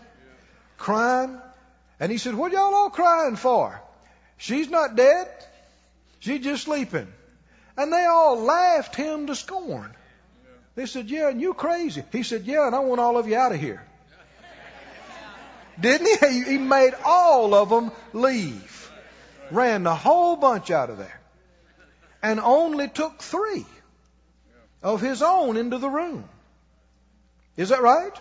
[0.79, 1.41] Crying.
[2.01, 3.81] And he said, What y'all all crying for?
[4.37, 5.29] She's not dead.
[6.21, 7.13] She's just sleeping.
[7.77, 9.95] And they all laughed him to scorn.
[10.75, 12.03] They said, Yeah, and you crazy.
[12.13, 13.83] He said, Yeah, and I want all of you out of here.
[15.81, 16.45] Didn't he?
[16.45, 18.91] He made all of them leave.
[19.51, 21.21] Ran the whole bunch out of there.
[22.23, 23.67] And only took three
[24.83, 26.25] of his own into the room.
[27.57, 28.13] Is that right?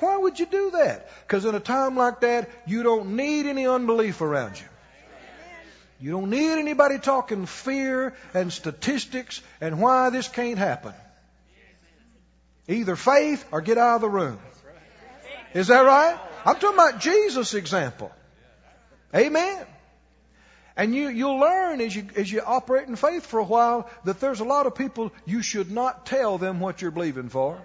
[0.00, 1.08] Why would you do that?
[1.26, 4.66] Because in a time like that, you don't need any unbelief around you.
[6.00, 10.94] You don't need anybody talking fear and statistics and why this can't happen.
[12.68, 14.38] Either faith or get out of the room.
[15.52, 16.18] Is that right?
[16.46, 18.10] I'm talking about Jesus' example.
[19.14, 19.66] Amen.
[20.76, 24.20] And you, you'll learn as you, as you operate in faith for a while that
[24.20, 27.60] there's a lot of people you should not tell them what you're believing for.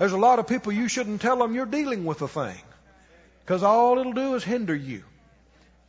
[0.00, 2.58] There's a lot of people you shouldn't tell them you're dealing with a thing.
[3.44, 5.04] Because all it'll do is hinder you.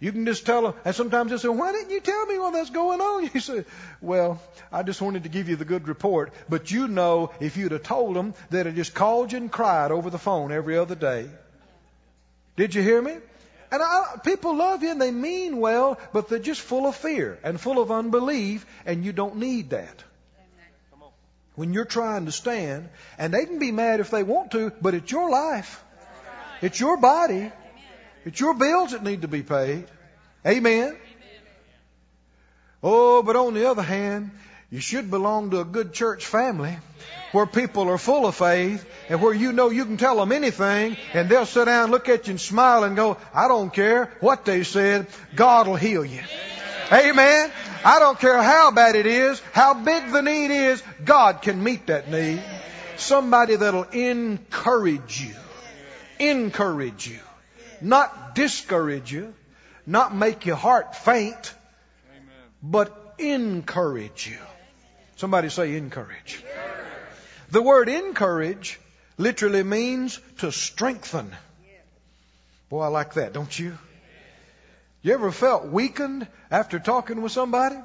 [0.02, 2.52] You can just tell them, and sometimes they say, why didn't you tell me what
[2.52, 3.30] that's going on?
[3.34, 3.64] You say,
[4.02, 7.72] well, I just wanted to give you the good report, but you know if you'd
[7.72, 10.96] have told them that I just called you and cried over the phone every other
[10.96, 11.30] day.
[12.58, 13.16] Did you hear me?
[13.72, 17.40] And I, people love you and they mean well, but they're just full of fear
[17.46, 20.04] and full of unbelief, and you don't need that.
[21.56, 24.94] When you're trying to stand, and they can be mad if they want to, but
[24.94, 25.84] it's your life.
[26.62, 27.52] It's your body.
[28.26, 29.86] It's your bills that need to be paid.
[30.46, 30.96] Amen.
[32.84, 34.32] Oh, but on the other hand,
[34.70, 36.78] you should belong to a good church family
[37.32, 40.98] where people are full of faith and where you know you can tell them anything
[41.14, 44.46] and they'll sit down, look at you and smile and go, I don't care what
[44.46, 45.08] they said.
[45.36, 46.22] God will heal you.
[46.92, 47.52] Amen.
[47.84, 51.88] I don't care how bad it is, how big the need is, God can meet
[51.88, 52.42] that need.
[52.98, 55.36] Somebody that'll encourage you.
[56.20, 57.20] Encourage you
[57.82, 59.34] not discourage you,
[59.86, 61.54] not make your heart faint,
[62.62, 64.38] but encourage you.
[65.16, 66.44] Somebody say encourage.
[67.50, 68.80] The word encourage
[69.18, 71.36] literally means to strengthen.
[72.70, 73.78] Boy, I like that, don't you?
[75.02, 77.78] You ever felt weakened after talking with somebody?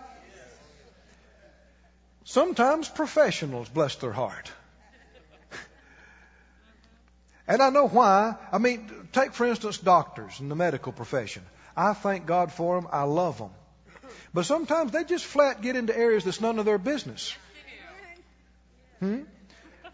[2.25, 4.51] Sometimes professionals bless their heart.
[7.49, 8.35] And I know why.
[8.51, 11.45] I mean, take for instance doctors in the medical profession.
[11.77, 12.89] I thank God for them.
[12.91, 13.51] I love them.
[14.35, 17.33] But sometimes they just flat get into areas that's none of their business.
[18.99, 19.21] Hmm?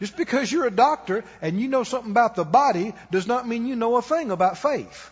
[0.00, 3.66] Just because you're a doctor and you know something about the body does not mean
[3.66, 5.10] you know a thing about faith.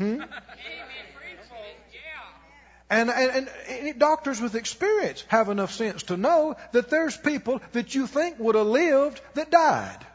[0.00, 0.22] Hmm?
[2.88, 7.94] And, and, and, doctors with experience have enough sense to know that there's people that
[7.94, 10.06] you think would have lived that died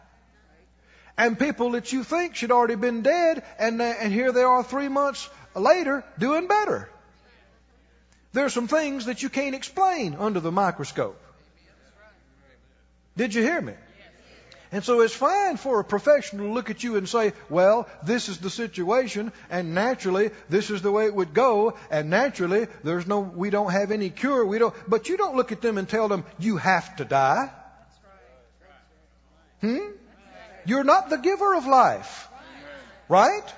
[1.17, 4.63] and people that you think should already been dead, and, uh, and here they are
[4.63, 6.89] three months later doing better.
[8.33, 11.21] There are some things that you can't explain under the microscope.
[13.15, 13.73] Did you hear me?
[14.75, 18.27] And so it's fine for a professional to look at you and say, well, this
[18.27, 23.07] is the situation, and naturally, this is the way it would go, and naturally, there's
[23.07, 25.87] no, we don't have any cure, we don't, but you don't look at them and
[25.87, 27.49] tell them, you have to die.
[29.61, 29.91] Hmm?
[30.65, 32.27] You're not the giver of life.
[33.07, 33.53] Right?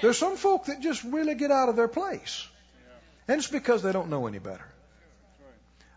[0.00, 2.46] There's some folk that just really get out of their place.
[3.26, 4.68] And it's because they don't know any better.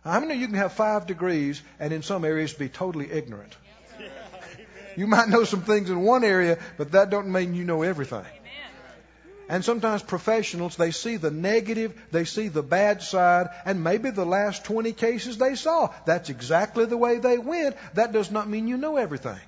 [0.04, 3.56] Many of you can have five degrees and in some areas be totally ignorant?
[4.96, 8.26] You might know some things in one area, but that don't mean you know everything.
[9.48, 14.26] And sometimes professionals, they see the negative, they see the bad side, and maybe the
[14.26, 15.94] last 20 cases they saw.
[16.06, 17.76] That's exactly the way they went.
[17.94, 19.40] That does not mean you know everything.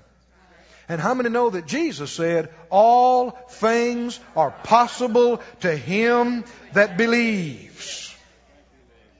[0.88, 8.16] And how many know that Jesus said, all things are possible to him that believes?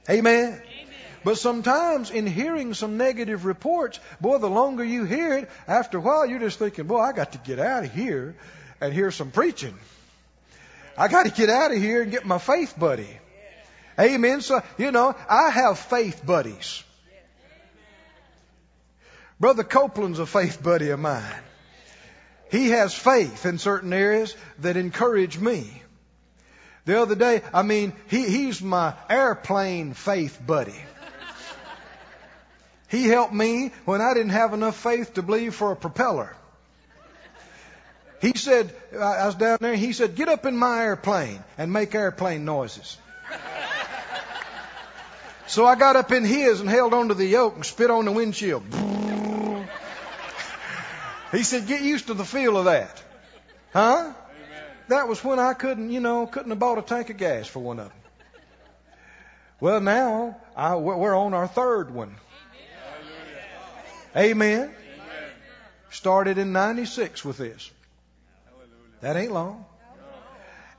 [0.08, 0.62] Amen.
[1.28, 6.00] But sometimes in hearing some negative reports, boy, the longer you hear it, after a
[6.00, 8.34] while you're just thinking, boy, I got to get out of here
[8.80, 9.76] and hear some preaching.
[10.96, 13.10] I got to get out of here and get my faith buddy.
[14.00, 14.40] Amen.
[14.40, 16.82] So, you know, I have faith buddies.
[19.38, 21.42] Brother Copeland's a faith buddy of mine.
[22.50, 25.82] He has faith in certain areas that encourage me.
[26.86, 30.80] The other day, I mean, he, he's my airplane faith buddy.
[32.88, 36.34] He helped me when I didn't have enough faith to believe for a propeller.
[38.20, 41.94] He said, I was down there, he said, get up in my airplane and make
[41.94, 42.98] airplane noises.
[45.46, 48.12] So I got up in his and held onto the yoke and spit on the
[48.12, 48.64] windshield.
[51.32, 53.02] He said, get used to the feel of that.
[53.72, 54.12] Huh?
[54.12, 54.14] Amen.
[54.88, 57.60] That was when I couldn't, you know, couldn't have bought a tank of gas for
[57.60, 57.96] one of them.
[59.60, 62.14] Well, now I, we're on our third one.
[64.18, 64.70] Amen.
[65.90, 67.70] Started in 96 with this.
[69.00, 69.64] That ain't long.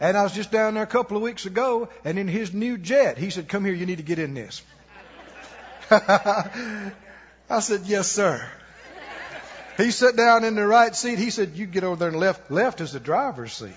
[0.02, 2.78] And I was just down there a couple of weeks ago, and in his new
[2.78, 4.62] jet, he said, Come here, you need to get in this.
[5.92, 6.92] I
[7.60, 8.46] said, Yes, sir.
[9.78, 11.18] He sat down in the right seat.
[11.20, 12.52] He said, You get over there and left.
[12.52, 13.72] Left is the driver's seat.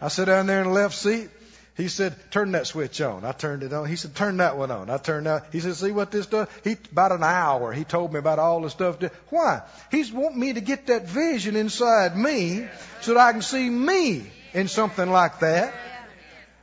[0.00, 1.30] I sat down there in the left seat.
[1.78, 3.24] He said, turn that switch on.
[3.24, 3.86] I turned it on.
[3.86, 4.90] He said, turn that one on.
[4.90, 5.46] I turned that.
[5.52, 6.48] He said, see what this does?
[6.64, 8.98] He, about an hour, he told me about all the stuff.
[9.30, 9.62] Why?
[9.88, 12.66] He's wanting me to get that vision inside me
[13.00, 15.72] so that I can see me in something like that.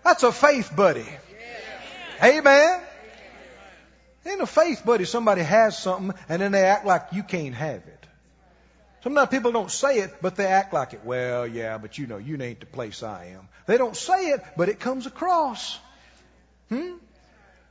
[0.03, 1.07] That's a faith buddy.
[2.22, 2.82] Amen.
[4.26, 7.88] Ain't a faith buddy somebody has something and then they act like you can't have
[7.88, 8.05] it.
[9.06, 11.01] Sometimes people don't say it, but they act like it.
[11.06, 13.47] Well, yeah, but you know, you ain't the place I am.
[13.68, 15.78] They don't say it, but it comes across.
[16.70, 16.93] Hmm?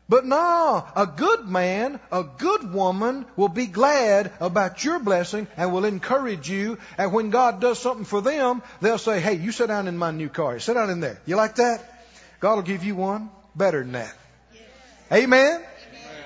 [0.08, 5.72] But no, a good man, a good woman will be glad about your blessing and
[5.72, 6.78] will encourage you.
[6.98, 10.12] And when God does something for them, they'll say, hey, you sit down in my
[10.12, 10.60] new car.
[10.60, 11.20] Sit down in there.
[11.26, 12.06] You like that?
[12.38, 14.14] God will give you one better than that.
[15.10, 15.56] Amen?
[15.56, 15.62] Amen?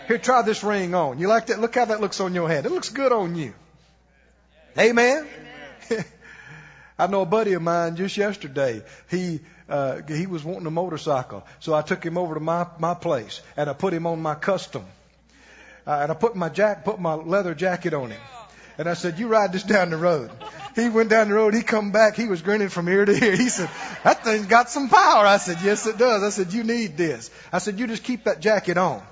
[0.06, 1.18] Here, try this ring on.
[1.18, 1.60] You like that?
[1.60, 2.66] Look how that looks on your head.
[2.66, 3.54] It looks good on you.
[4.78, 5.26] Amen.
[5.90, 6.04] Amen.
[6.98, 8.82] I know a buddy of mine just yesterday.
[9.10, 12.94] He uh, he was wanting a motorcycle, so I took him over to my my
[12.94, 14.84] place and I put him on my custom,
[15.86, 18.20] uh, and I put my jack put my leather jacket on him,
[18.78, 20.30] and I said, "You ride this down the road."
[20.74, 21.54] He went down the road.
[21.54, 22.14] He come back.
[22.14, 23.36] He was grinning from ear to ear.
[23.36, 23.68] He said,
[24.04, 27.30] "That thing's got some power." I said, "Yes, it does." I said, "You need this."
[27.52, 29.02] I said, "You just keep that jacket on."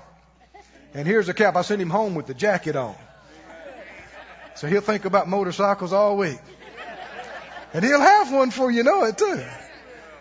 [0.93, 1.55] And here's a cap.
[1.55, 2.95] I sent him home with the jacket on.
[4.57, 6.39] So he'll think about motorcycles all week.
[7.73, 9.45] And he'll have one for you know it too.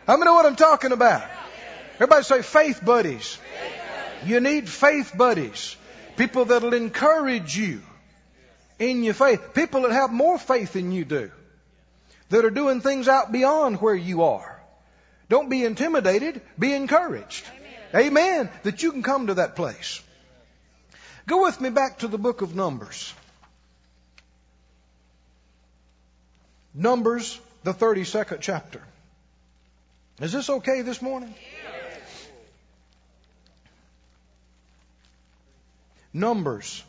[0.07, 1.27] How many know what I'm talking about?
[1.95, 3.39] Everybody say faith buddies.
[4.27, 5.75] You need faith buddies.
[6.19, 7.81] People that'll encourage you
[8.79, 9.55] in your faith.
[9.55, 11.31] People that have more faith than you do.
[12.29, 14.61] That are doing things out beyond where you are.
[15.31, 16.43] Don't be intimidated.
[16.59, 17.47] Be encouraged.
[17.95, 18.51] Amen.
[18.65, 20.03] That you can come to that place.
[21.27, 23.15] Go with me back to the book of Numbers.
[26.77, 28.83] Numbers, the 32nd chapter.
[30.21, 31.35] Is this okay this morning?
[36.13, 36.85] Numbers,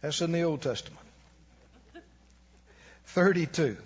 [0.00, 1.00] that's in the Old Testament.
[3.06, 3.76] 32.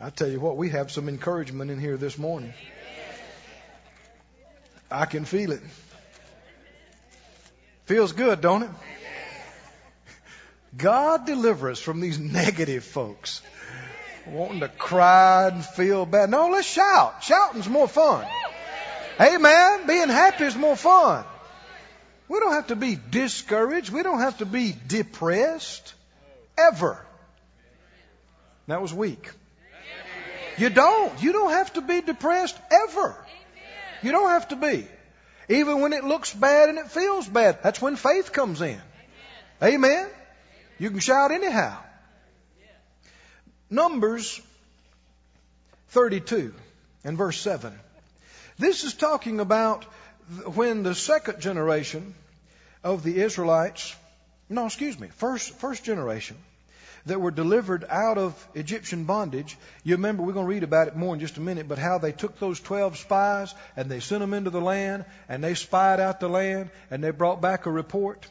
[0.00, 2.52] I tell you what, we have some encouragement in here this morning.
[4.90, 5.62] I can feel it.
[7.86, 8.70] Feels good, don't it?
[10.76, 13.42] God deliver us from these negative folks.
[14.26, 16.28] Wanting to cry and feel bad.
[16.28, 17.22] No, let's shout.
[17.22, 18.26] Shouting's more fun.
[19.20, 19.86] Amen.
[19.86, 21.24] Being happy is more fun.
[22.28, 23.90] We don't have to be discouraged.
[23.90, 25.94] We don't have to be depressed.
[26.58, 27.04] Ever.
[28.66, 29.30] That was weak.
[30.58, 31.22] You don't.
[31.22, 33.16] You don't have to be depressed ever.
[34.02, 34.86] You don't have to be.
[35.48, 37.62] Even when it looks bad and it feels bad.
[37.62, 38.80] That's when faith comes in.
[39.62, 40.08] Amen.
[40.78, 41.76] You can shout anyhow.
[43.70, 44.40] Numbers
[45.88, 46.54] 32
[47.04, 47.72] and verse 7.
[48.58, 49.84] This is talking about
[50.54, 52.14] when the second generation
[52.84, 53.94] of the Israelites,
[54.48, 56.36] no, excuse me, first, first generation
[57.06, 59.56] that were delivered out of Egyptian bondage.
[59.84, 61.98] You remember, we're going to read about it more in just a minute, but how
[61.98, 66.00] they took those 12 spies and they sent them into the land and they spied
[66.00, 68.26] out the land and they brought back a report.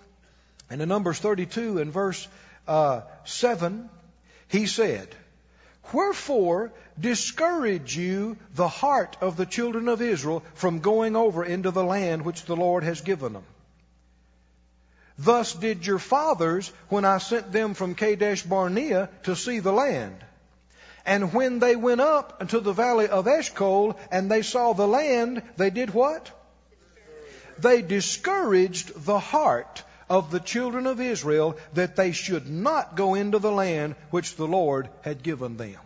[0.69, 2.27] And in Numbers 32 and verse
[2.67, 3.89] uh, 7,
[4.49, 5.07] he said,
[5.93, 11.83] Wherefore discourage you the heart of the children of Israel from going over into the
[11.83, 13.43] land which the Lord has given them?
[15.17, 20.23] Thus did your fathers when I sent them from Kadesh Barnea to see the land.
[21.05, 25.41] And when they went up into the valley of Eshcol and they saw the land,
[25.55, 26.29] they did what?
[27.57, 33.39] They discouraged the heart of the children of Israel that they should not go into
[33.39, 35.77] the land which the Lord had given them.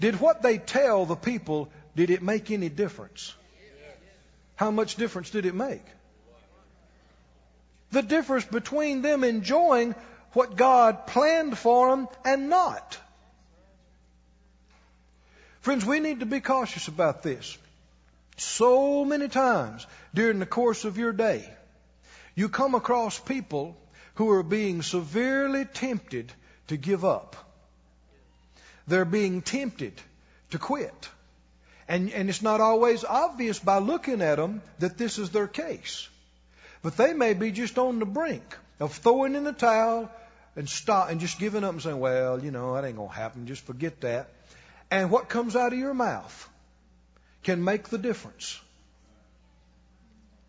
[0.00, 3.34] Did what they tell the people, did it make any difference?
[4.56, 5.84] How much difference did it make?
[7.90, 9.94] The difference between them enjoying
[10.32, 12.98] what God planned for them and not.
[15.60, 17.56] Friends, we need to be cautious about this.
[18.36, 21.48] So many times during the course of your day,
[22.34, 23.76] you come across people
[24.14, 26.32] who are being severely tempted
[26.68, 27.36] to give up.
[28.86, 30.00] They're being tempted
[30.50, 31.08] to quit.
[31.88, 36.08] And, and it's not always obvious by looking at them that this is their case.
[36.82, 40.10] But they may be just on the brink of throwing in the towel
[40.56, 43.14] and stop and just giving up and saying, well, you know, that ain't going to
[43.14, 43.46] happen.
[43.46, 44.28] Just forget that.
[44.90, 46.48] And what comes out of your mouth
[47.44, 48.60] can make the difference.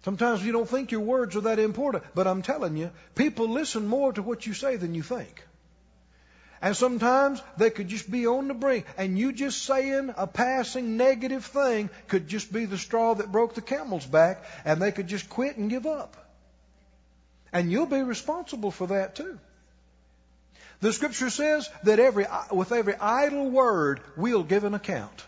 [0.06, 3.88] Sometimes you don't think your words are that important, but I'm telling you, people listen
[3.88, 5.44] more to what you say than you think.
[6.62, 10.96] And sometimes they could just be on the brink, and you just saying a passing
[10.98, 15.08] negative thing could just be the straw that broke the camel's back, and they could
[15.08, 16.16] just quit and give up.
[17.52, 19.40] And you'll be responsible for that too.
[20.82, 25.24] The scripture says that every, with every idle word, we'll give an account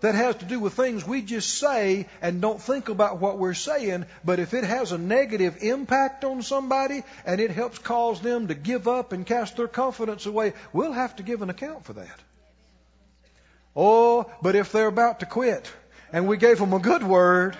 [0.00, 3.54] that has to do with things we just say and don't think about what we're
[3.54, 4.06] saying.
[4.24, 8.54] But if it has a negative impact on somebody and it helps cause them to
[8.54, 12.18] give up and cast their confidence away, we'll have to give an account for that.
[13.76, 15.70] Oh, but if they're about to quit
[16.12, 17.56] and we gave them a good word,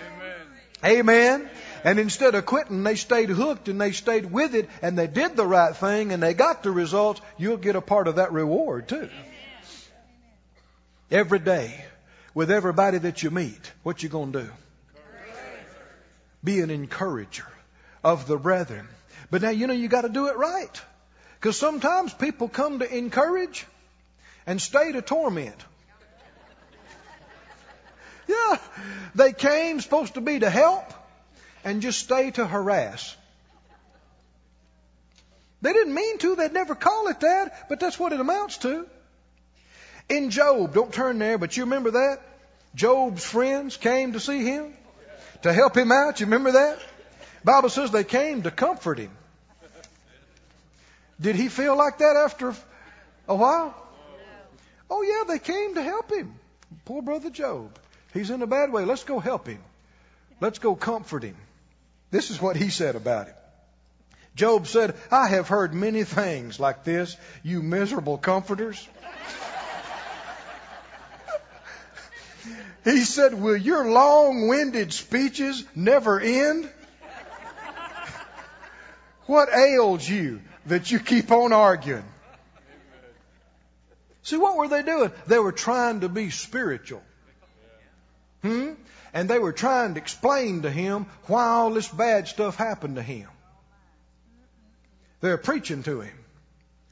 [0.83, 0.99] amen.
[1.01, 1.51] amen.
[1.85, 5.37] And instead of quitting, they stayed hooked and they stayed with it and they did
[5.37, 7.21] the right thing and they got the results.
[7.39, 9.09] You'll get a part of that reward too.
[11.11, 11.85] Every day
[12.35, 14.51] with everybody that you meet, what you going to do?
[16.43, 17.47] Be an encourager
[18.03, 18.89] of the brethren.
[19.31, 20.81] But now, you know, you got to do it right.
[21.39, 23.67] Because sometimes people come to encourage
[24.47, 25.65] and stay to torment.
[28.27, 28.59] Yeah,
[29.15, 30.85] they came supposed to be to help
[31.65, 33.17] and just stay to harass.
[35.63, 38.87] They didn't mean to, they'd never call it that, but that's what it amounts to.
[40.11, 42.21] In Job, don't turn there, but you remember that?
[42.75, 44.75] Job's friends came to see him
[45.43, 46.19] to help him out.
[46.19, 46.81] You remember that?
[47.45, 49.13] Bible says they came to comfort him.
[51.21, 52.55] Did he feel like that after
[53.29, 53.75] a while?
[54.91, 56.35] Oh yeah, they came to help him.
[56.85, 57.79] Poor brother Job.
[58.13, 58.85] He's in a bad way.
[58.85, 59.61] Let's go help him.
[60.41, 61.37] Let's go comfort him.
[62.11, 63.37] This is what he said about it.
[64.35, 68.89] Job said, I have heard many things like this, you miserable comforters.
[72.85, 76.69] He said, Will your long winded speeches never end?
[79.27, 82.05] What ails you that you keep on arguing?
[84.23, 85.13] See, what were they doing?
[85.27, 87.03] They were trying to be spiritual.
[88.43, 88.73] Hmm?
[89.13, 93.03] And they were trying to explain to him why all this bad stuff happened to
[93.03, 93.29] him.
[95.21, 96.19] They're preaching to him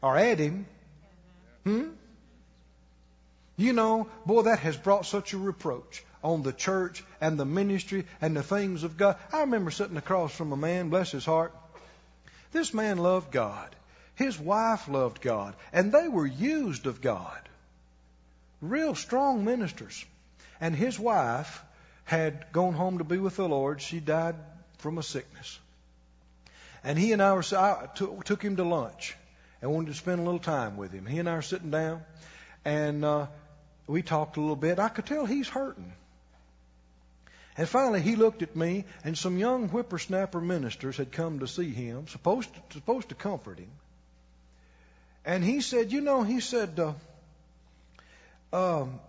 [0.02, 0.66] or at him.
[1.64, 1.88] Hmm?
[3.58, 8.06] You know, boy, that has brought such a reproach on the church and the ministry
[8.20, 9.16] and the things of God.
[9.32, 11.52] I remember sitting across from a man, bless his heart.
[12.52, 13.74] This man loved God.
[14.14, 15.54] His wife loved God.
[15.72, 17.40] And they were used of God.
[18.60, 20.04] Real strong ministers.
[20.60, 21.62] And his wife
[22.04, 23.82] had gone home to be with the Lord.
[23.82, 24.36] She died
[24.78, 25.58] from a sickness.
[26.84, 29.16] And he and I were, I took, him to lunch
[29.60, 31.06] and wanted to spend a little time with him.
[31.06, 32.02] He and I are sitting down,
[32.64, 33.26] and uh,
[33.88, 34.78] we talked a little bit.
[34.78, 35.92] I could tell he's hurting.
[37.56, 41.70] And finally, he looked at me, and some young whippersnapper ministers had come to see
[41.70, 43.70] him, supposed to, supposed to comfort him.
[45.24, 46.92] And he said, "You know," he said, uh,
[48.52, 49.00] um,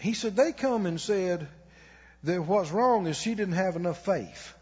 [0.00, 1.46] "He said they come and said
[2.24, 4.54] that what's wrong is she didn't have enough faith,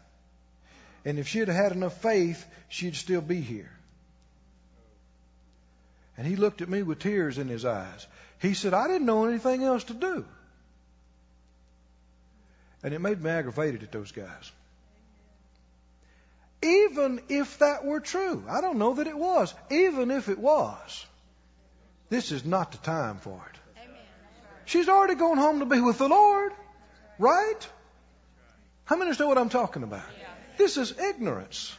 [1.03, 3.71] and if she'd had enough faith, she'd still be here."
[6.17, 8.05] And he looked at me with tears in his eyes.
[8.39, 10.25] He said, I didn't know anything else to do.
[12.83, 14.51] And it made me aggravated at those guys.
[16.61, 19.53] Even if that were true, I don't know that it was.
[19.69, 21.05] Even if it was,
[22.09, 23.59] this is not the time for it.
[24.65, 26.51] She's already gone home to be with the Lord,
[27.19, 27.69] right?
[28.85, 30.03] How many understand what I'm talking about?
[30.57, 31.75] This is ignorance.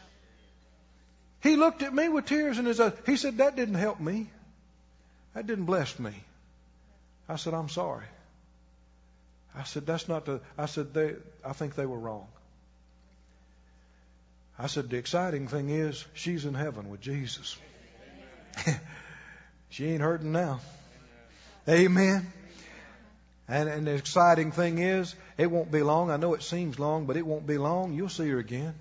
[1.41, 2.93] He looked at me with tears in his eyes.
[3.07, 4.29] He said, That didn't help me.
[5.35, 6.13] That didn't bless me.
[7.29, 8.07] I said, I'm sorry.
[9.55, 11.15] I said, that's not the, I said, they,
[11.45, 12.27] I think they were wrong.
[14.59, 17.57] I said, the exciting thing is she's in heaven with Jesus.
[19.71, 20.61] she ain't hurting now.
[21.69, 22.33] Amen.
[23.47, 26.11] And, and the exciting thing is, it won't be long.
[26.11, 27.95] I know it seems long, but it won't be long.
[27.95, 28.75] You'll see her again.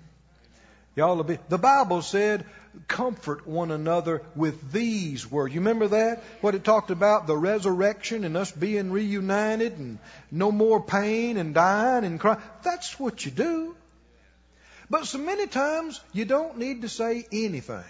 [0.96, 1.38] Y'all will be.
[1.48, 2.44] The Bible said,
[2.86, 5.54] comfort one another with these words.
[5.54, 6.22] You remember that?
[6.40, 7.26] What it talked about?
[7.26, 9.98] The resurrection and us being reunited and
[10.30, 12.40] no more pain and dying and crying.
[12.62, 13.74] That's what you do.
[14.90, 17.84] But so many times you don't need to say anything.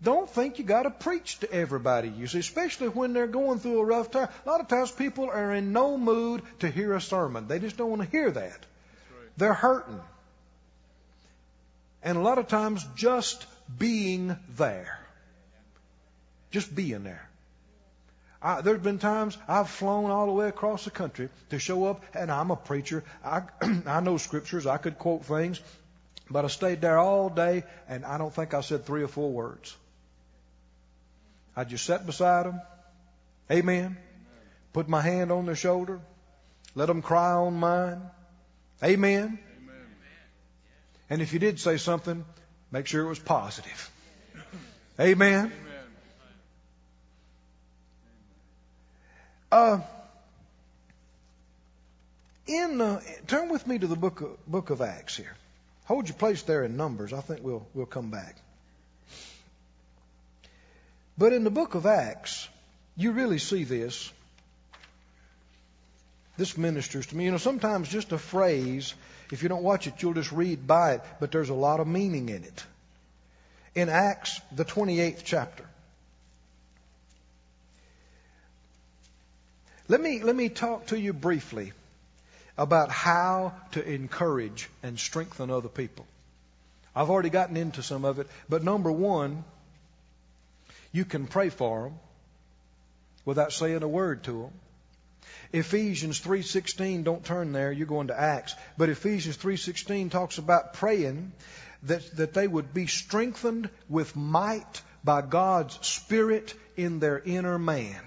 [0.00, 3.80] Don't think you got to preach to everybody, you see, especially when they're going through
[3.80, 4.28] a rough time.
[4.46, 7.48] A lot of times people are in no mood to hear a sermon.
[7.48, 8.44] They just don't want to hear that.
[8.44, 9.30] Right.
[9.36, 10.00] They're hurting.
[12.08, 13.44] And a lot of times just
[13.78, 14.98] being there.
[16.50, 17.28] Just being there.
[18.40, 22.02] I, there's been times I've flown all the way across the country to show up,
[22.14, 23.04] and I'm a preacher.
[23.22, 23.42] I,
[23.86, 24.66] I know scriptures.
[24.66, 25.60] I could quote things,
[26.30, 29.30] but I stayed there all day, and I don't think I said three or four
[29.30, 29.76] words.
[31.54, 32.62] I just sat beside them.
[33.50, 33.98] Amen.
[34.72, 36.00] Put my hand on their shoulder.
[36.74, 38.00] Let them cry on mine.
[38.82, 39.38] Amen.
[41.10, 42.24] And if you did say something,
[42.70, 43.90] make sure it was positive.
[45.00, 45.52] Amen.
[49.50, 49.80] Uh,
[52.46, 55.34] in uh, turn with me to the book of, book of Acts here.
[55.86, 57.14] Hold your place there in Numbers.
[57.14, 58.36] I think we'll we'll come back.
[61.16, 62.48] But in the book of Acts,
[62.96, 64.12] you really see this.
[66.38, 67.24] This ministers to me.
[67.24, 68.94] You know, sometimes just a phrase,
[69.32, 71.88] if you don't watch it, you'll just read by it, but there's a lot of
[71.88, 72.64] meaning in it.
[73.74, 75.64] In Acts, the 28th chapter.
[79.88, 81.72] Let me, let me talk to you briefly
[82.56, 86.06] about how to encourage and strengthen other people.
[86.94, 89.42] I've already gotten into some of it, but number one,
[90.92, 91.98] you can pray for them
[93.24, 94.52] without saying a word to them.
[95.52, 101.32] Ephesians 3:16 don't turn there you're going to Acts but Ephesians 3:16 talks about praying
[101.84, 108.00] that that they would be strengthened with might by God's spirit in their inner man.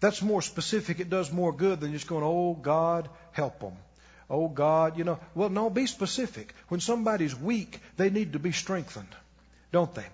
[0.00, 3.76] That's more specific it does more good than just going oh God help them.
[4.30, 6.54] Oh God, you know, well no be specific.
[6.68, 9.14] When somebody's weak, they need to be strengthened,
[9.72, 10.06] don't they?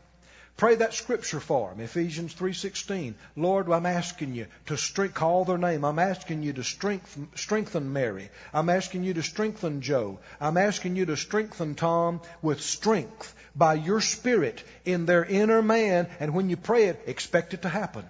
[0.61, 3.15] Pray that scripture for them, Ephesians 3.16.
[3.35, 5.87] Lord, I'm asking you to strength, call their name.
[5.87, 8.29] I'm asking you to strengthen, strengthen Mary.
[8.53, 10.19] I'm asking you to strengthen Joe.
[10.39, 16.09] I'm asking you to strengthen Tom with strength by your spirit in their inner man.
[16.21, 18.05] And when you pray it, expect it to happen.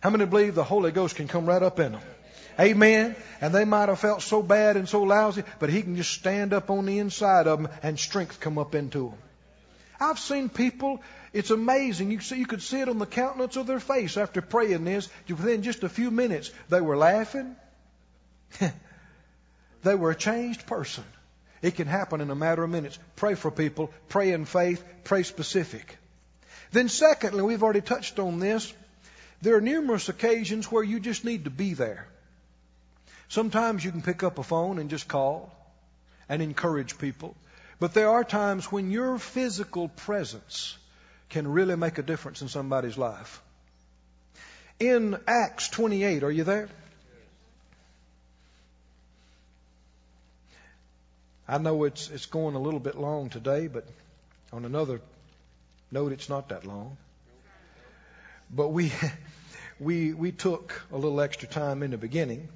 [0.00, 2.00] How many believe the Holy Ghost can come right up in them?
[2.58, 3.14] Amen.
[3.42, 6.54] And they might have felt so bad and so lousy, but He can just stand
[6.54, 9.18] up on the inside of them and strength come up into them.
[10.02, 11.00] I've seen people
[11.32, 12.10] it's amazing.
[12.10, 15.08] You, see, you could see it on the countenance of their face after praying this.
[15.28, 17.56] Within just a few minutes, they were laughing.
[19.82, 21.04] they were a changed person.
[21.62, 22.98] It can happen in a matter of minutes.
[23.16, 23.90] Pray for people.
[24.08, 24.84] Pray in faith.
[25.04, 25.96] Pray specific.
[26.72, 28.72] Then, secondly, we've already touched on this.
[29.40, 32.06] There are numerous occasions where you just need to be there.
[33.28, 35.50] Sometimes you can pick up a phone and just call
[36.28, 37.34] and encourage people.
[37.82, 40.78] But there are times when your physical presence
[41.30, 43.42] can really make a difference in somebody's life.
[44.78, 46.68] In Acts 28, are you there?
[51.48, 53.88] I know it's it's going a little bit long today, but
[54.52, 55.00] on another
[55.90, 56.96] note, it's not that long.
[58.48, 58.92] But we
[59.80, 62.48] we we took a little extra time in the beginning.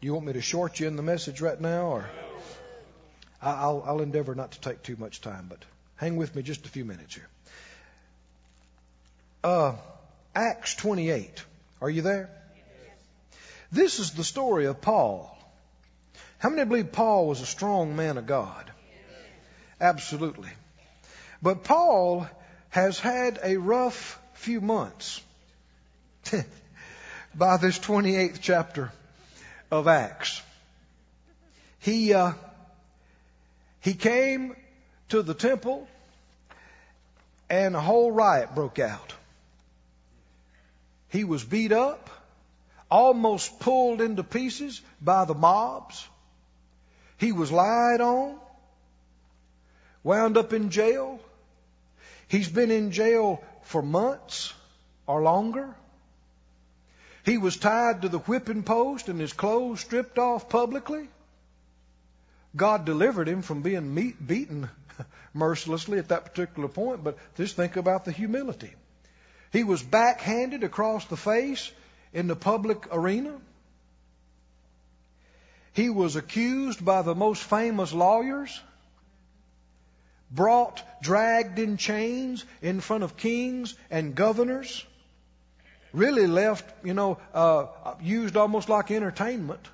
[0.00, 2.10] Do you want me to short you in the message right now, or
[3.40, 5.64] I'll I'll endeavor not to take too much time, but
[5.96, 7.28] hang with me just a few minutes here.
[9.44, 9.74] Uh,
[10.34, 11.44] Acts 28.
[11.80, 12.30] Are you there?
[13.70, 15.36] This is the story of Paul.
[16.38, 18.70] How many believe Paul was a strong man of God?
[19.80, 20.50] Absolutely.
[21.42, 22.28] But Paul
[22.70, 25.20] has had a rough few months
[27.34, 28.92] by this 28th chapter
[29.70, 30.42] of Acts.
[31.80, 32.32] He, uh,
[33.80, 34.56] he came
[35.08, 35.86] to the temple
[37.48, 39.14] and a whole riot broke out.
[41.08, 42.10] He was beat up,
[42.90, 46.06] almost pulled into pieces by the mobs.
[47.16, 48.38] He was lied on,
[50.02, 51.20] wound up in jail.
[52.28, 54.52] He's been in jail for months
[55.06, 55.74] or longer.
[57.24, 61.08] He was tied to the whipping post and his clothes stripped off publicly.
[62.56, 64.68] God delivered him from being beaten
[65.34, 68.72] mercilessly at that particular point, but just think about the humility.
[69.52, 71.70] He was backhanded across the face
[72.12, 73.34] in the public arena.
[75.72, 78.60] He was accused by the most famous lawyers,
[80.30, 84.84] brought, dragged in chains in front of kings and governors,
[85.92, 87.66] really left, you know, uh,
[88.02, 89.66] used almost like entertainment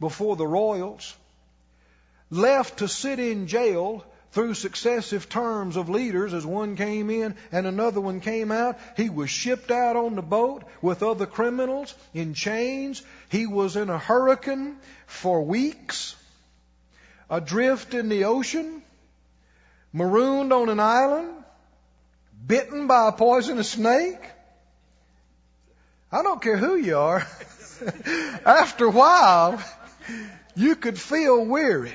[0.00, 1.14] before the royals,
[2.32, 7.66] left to sit in jail through successive terms of leaders as one came in and
[7.66, 8.78] another one came out.
[8.96, 13.02] He was shipped out on the boat with other criminals in chains.
[13.28, 16.16] He was in a hurricane for weeks,
[17.28, 18.82] adrift in the ocean,
[19.92, 21.44] marooned on an island,
[22.46, 24.22] bitten by a poisonous snake.
[26.10, 27.26] I don't care who you are.
[28.46, 29.62] After a while,
[30.54, 31.92] you could feel weary.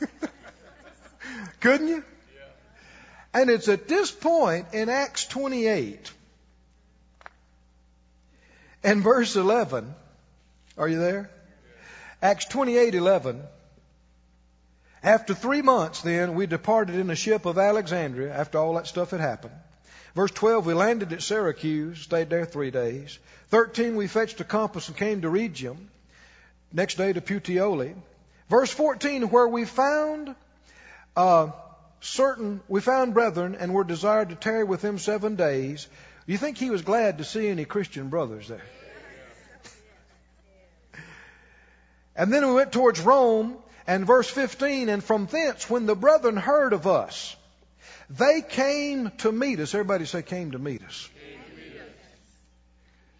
[1.60, 2.04] Couldn't you?
[3.32, 6.12] And it's at this point in Acts 28
[8.84, 9.92] and verse 11.
[10.78, 11.30] Are you there?
[12.22, 13.42] Acts 28 11.
[15.02, 19.10] After three months, then, we departed in a ship of Alexandria after all that stuff
[19.10, 19.54] had happened.
[20.14, 23.18] Verse 12, we landed at Syracuse, stayed there three days.
[23.48, 25.88] 13, we fetched a compass and came to Rhegium.
[26.72, 27.94] Next day to Puteoli.
[28.48, 30.34] Verse 14, where we found
[31.16, 31.50] uh,
[32.00, 35.88] certain, we found brethren and were desired to tarry with them seven days.
[36.26, 38.62] You think he was glad to see any Christian brothers there?
[42.16, 46.36] And then we went towards Rome, and verse 15, and from thence, when the brethren
[46.36, 47.36] heard of us,
[48.08, 49.74] they came to meet us.
[49.74, 51.08] Everybody say, came to meet us.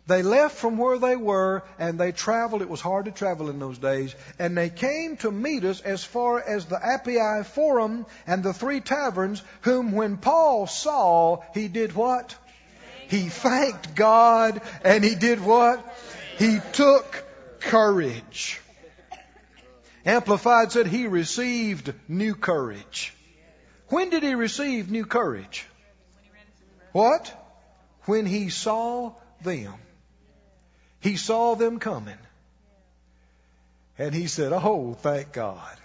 [0.06, 2.60] They left from where they were and they traveled.
[2.60, 4.14] It was hard to travel in those days.
[4.38, 8.80] And they came to meet us as far as the Appii Forum and the three
[8.80, 12.36] taverns, whom when Paul saw, he did what?
[13.08, 15.82] He thanked God and he did what?
[16.36, 17.24] He took
[17.60, 18.60] courage.
[20.04, 23.14] Amplified said he received new courage.
[23.88, 25.66] When did he receive new courage?
[26.92, 27.32] What?
[28.04, 29.72] When he saw them.
[31.04, 32.16] He saw them coming.
[33.98, 35.76] And he said, Oh, thank God.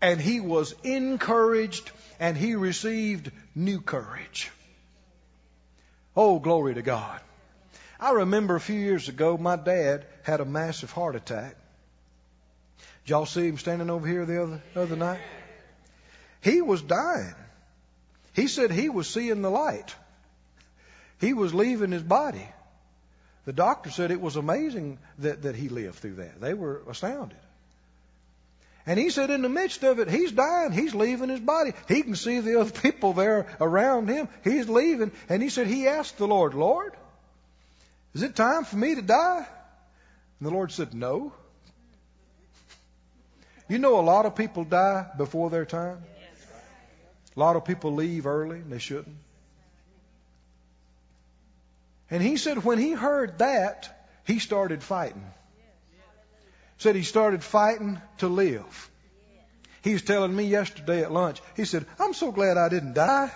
[0.00, 4.50] And he was encouraged and he received new courage.
[6.16, 7.20] Oh, glory to God.
[8.00, 11.54] I remember a few years ago, my dad had a massive heart attack.
[13.04, 15.20] Did y'all see him standing over here the other, other night?
[16.40, 17.34] He was dying.
[18.32, 19.94] He said he was seeing the light.
[21.20, 22.48] He was leaving his body.
[23.48, 26.38] The doctor said it was amazing that, that he lived through that.
[26.38, 27.38] They were astounded.
[28.84, 30.70] And he said in the midst of it, he's dying.
[30.70, 31.72] He's leaving his body.
[31.88, 34.28] He can see the other people there around him.
[34.44, 35.12] He's leaving.
[35.30, 36.92] And he said he asked the Lord, Lord,
[38.12, 39.46] is it time for me to die?
[40.40, 41.32] And the Lord said, no.
[43.66, 46.04] You know, a lot of people die before their time.
[47.34, 49.16] A lot of people leave early and they shouldn't.
[52.10, 55.24] And he said when he heard that, he started fighting.
[56.78, 58.90] Said he started fighting to live.
[59.82, 63.30] He was telling me yesterday at lunch, he said, I'm so glad I didn't die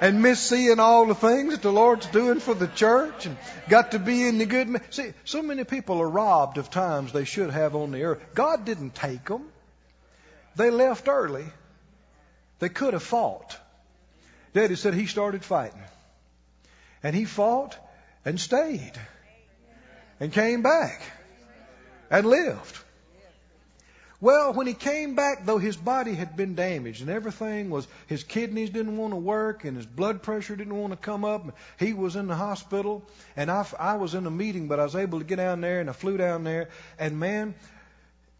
[0.00, 3.36] and miss seeing all the things that the Lord's doing for the church and
[3.68, 4.80] got to be in the good.
[4.90, 8.22] See, so many people are robbed of times they should have on the earth.
[8.34, 9.48] God didn't take them.
[10.54, 11.46] They left early.
[12.58, 13.58] They could have fought.
[14.54, 15.82] Daddy said he started fighting.
[17.02, 17.76] And he fought
[18.26, 18.92] and stayed
[20.18, 21.00] and came back
[22.10, 22.78] and lived.
[24.20, 28.24] Well, when he came back, though his body had been damaged and everything was, his
[28.24, 31.56] kidneys didn't want to work and his blood pressure didn't want to come up.
[31.78, 33.04] He was in the hospital
[33.36, 35.80] and I, I was in a meeting, but I was able to get down there
[35.80, 37.54] and I flew down there and man,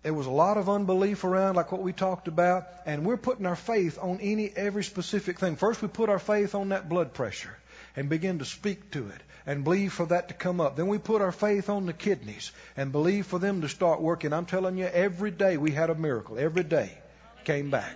[0.03, 3.45] there was a lot of unbelief around, like what we talked about, and we're putting
[3.45, 5.57] our faith on any every specific thing.
[5.57, 7.57] First, we put our faith on that blood pressure
[7.97, 10.77] and begin to speak to it and believe for that to come up.
[10.77, 14.33] Then we put our faith on the kidneys and believe for them to start working.
[14.33, 16.39] I'm telling you, every day we had a miracle.
[16.39, 16.99] Every day
[17.45, 17.95] came back.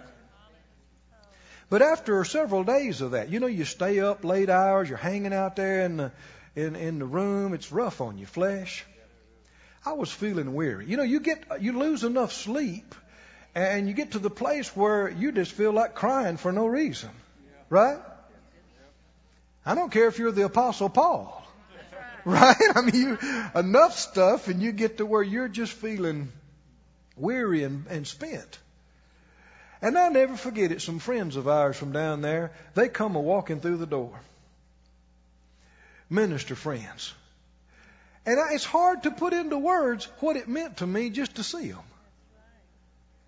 [1.69, 5.33] But after several days of that, you know, you stay up late hours, you're hanging
[5.33, 6.13] out there in the
[6.57, 8.85] in, in the room, it's rough on your flesh.
[9.87, 10.87] I was feeling weary.
[10.87, 12.95] You know, you get you lose enough sleep
[13.55, 17.11] and you get to the place where you just feel like crying for no reason.
[17.69, 17.99] Right?
[19.65, 21.40] I don't care if you're the apostle Paul.
[22.25, 22.57] Right?
[22.75, 23.19] I mean, you,
[23.55, 26.31] enough stuff and you get to where you're just feeling
[27.17, 28.59] weary and, and spent.
[29.83, 30.83] And I'll never forget it.
[30.83, 34.21] Some friends of ours from down there, they come a walking through the door.
[36.11, 37.15] Minister friends.
[38.27, 41.43] And I, it's hard to put into words what it meant to me just to
[41.43, 41.81] see them.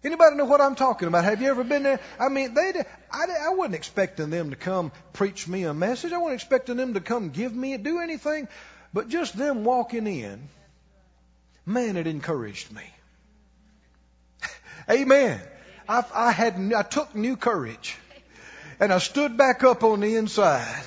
[0.04, 1.24] Anybody know what I'm talking about?
[1.24, 2.00] Have you ever been there?
[2.18, 2.72] I mean, they,
[3.10, 6.12] I, I wasn't expecting them to come preach me a message.
[6.12, 8.48] I wasn't expecting them to come give me, do anything.
[8.92, 10.48] But just them walking in,
[11.64, 12.84] man, it encouraged me.
[14.90, 15.40] Amen.
[15.88, 17.96] I, I had, I took new courage
[18.80, 20.84] and I stood back up on the inside.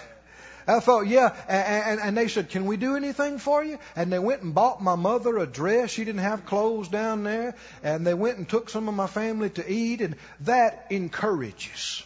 [0.68, 3.78] I thought, yeah, and, and, and they said, can we do anything for you?
[3.96, 5.92] And they went and bought my mother a dress.
[5.92, 7.56] She didn't have clothes down there.
[7.84, 10.02] And they went and took some of my family to eat.
[10.02, 12.04] And that encourages.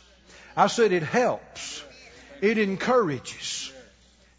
[0.57, 1.83] I said, it helps.
[2.41, 3.71] It encourages.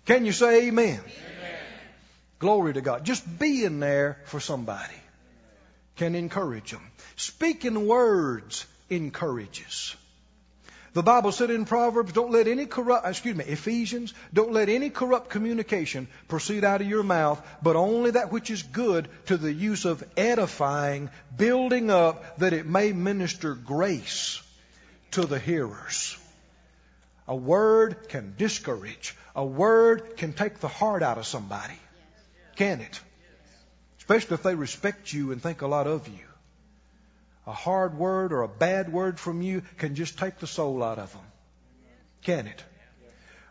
[0.05, 1.01] Can you say amen?
[1.01, 1.30] amen?
[2.41, 3.05] Glory to God.
[3.05, 5.01] Just being there for somebody
[5.97, 6.83] can encourage them.
[7.17, 9.95] Speaking words encourages.
[10.93, 14.91] The Bible said in Proverbs, don't let any corrupt, excuse me, Ephesians, don't let any
[14.91, 19.53] corrupt communication proceed out of your mouth, but only that which is good to the
[19.53, 24.43] use of edifying, building up, that it may minister grace
[25.13, 26.17] to the hearers.
[27.29, 29.15] A word can discourage.
[29.37, 31.79] A word can take the heart out of somebody.
[32.61, 33.01] Can it?
[34.01, 36.27] Especially if they respect you and think a lot of you
[37.47, 40.99] a hard word or a bad word from you can just take the soul out
[40.99, 41.23] of them.
[42.21, 42.63] Can it?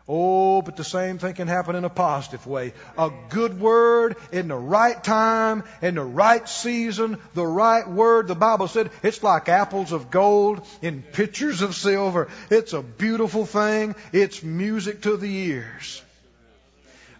[0.08, 2.72] Oh, but the same thing can happen in a positive way.
[2.96, 8.28] A good word in the right time, in the right season, the right word.
[8.28, 12.28] The Bible said it's like apples of gold in pitchers of silver.
[12.48, 13.96] It's a beautiful thing.
[14.12, 16.00] It's music to the ears.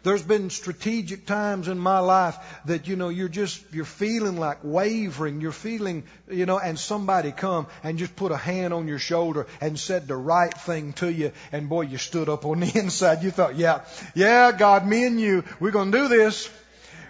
[0.02, 4.58] There's been strategic times in my life that, you know, you're just, you're feeling like
[4.62, 5.42] wavering.
[5.42, 9.46] You're feeling, you know, and somebody come and just put a hand on your shoulder
[9.60, 11.32] and said the right thing to you.
[11.52, 13.22] And boy, you stood up on the inside.
[13.22, 13.84] You thought, yeah,
[14.14, 16.50] yeah, God, me and you, we're going to do this.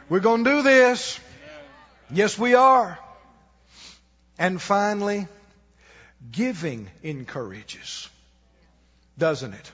[0.09, 1.21] We're going to do this.
[2.11, 2.99] Yes, we are.
[4.37, 5.29] And finally,
[6.33, 8.09] giving encourages,
[9.17, 9.73] doesn't it?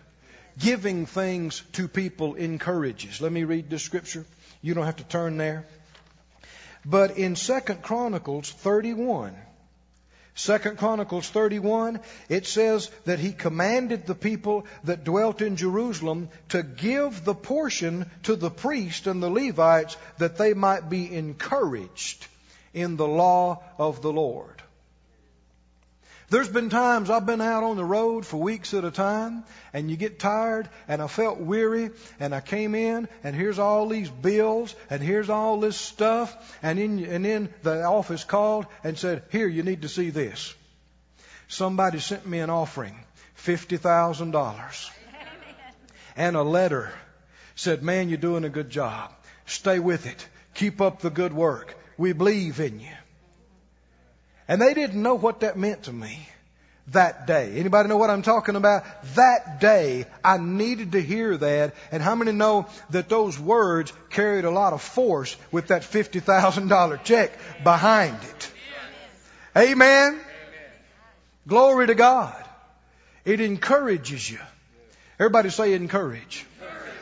[0.59, 3.21] Giving things to people encourages.
[3.21, 4.25] Let me read the scripture.
[4.63, 5.67] You don't have to turn there.
[6.85, 9.35] But in Second Chronicles 31,
[10.37, 11.99] Second Chronicles 31,
[12.29, 18.11] it says that he commanded the people that dwelt in Jerusalem to give the portion
[18.25, 22.27] to the priests and the Levites that they might be encouraged
[22.75, 24.56] in the law of the Lord.
[26.29, 29.89] There's been times I've been out on the road for weeks at a time, and
[29.89, 34.11] you get tired, and I felt weary, and I came in, and here's all these
[34.11, 39.23] bills, and here's all this stuff, and then, and then the office called and said,
[39.31, 40.53] Here, you need to see this.
[41.47, 42.99] Somebody sent me an offering,
[43.39, 44.91] $50,000,
[46.17, 46.93] and a letter
[47.55, 49.13] said, Man, you're doing a good job.
[49.47, 50.27] Stay with it.
[50.55, 51.77] Keep up the good work.
[51.97, 52.97] We believe in you.
[54.49, 56.29] And they didn't know what that meant to me
[56.89, 57.55] that day.
[57.57, 58.85] Anybody know what I'm talking about?
[59.17, 61.75] That day, I needed to hear that.
[61.91, 67.05] And how many know that those words carried a lot of force with that $50,000
[67.05, 67.33] check
[67.65, 68.53] behind it?
[69.57, 69.73] Amen?
[69.73, 70.21] Amen?
[71.49, 72.37] Glory to God.
[73.25, 74.39] It encourages you.
[75.19, 76.45] Everybody say encourage.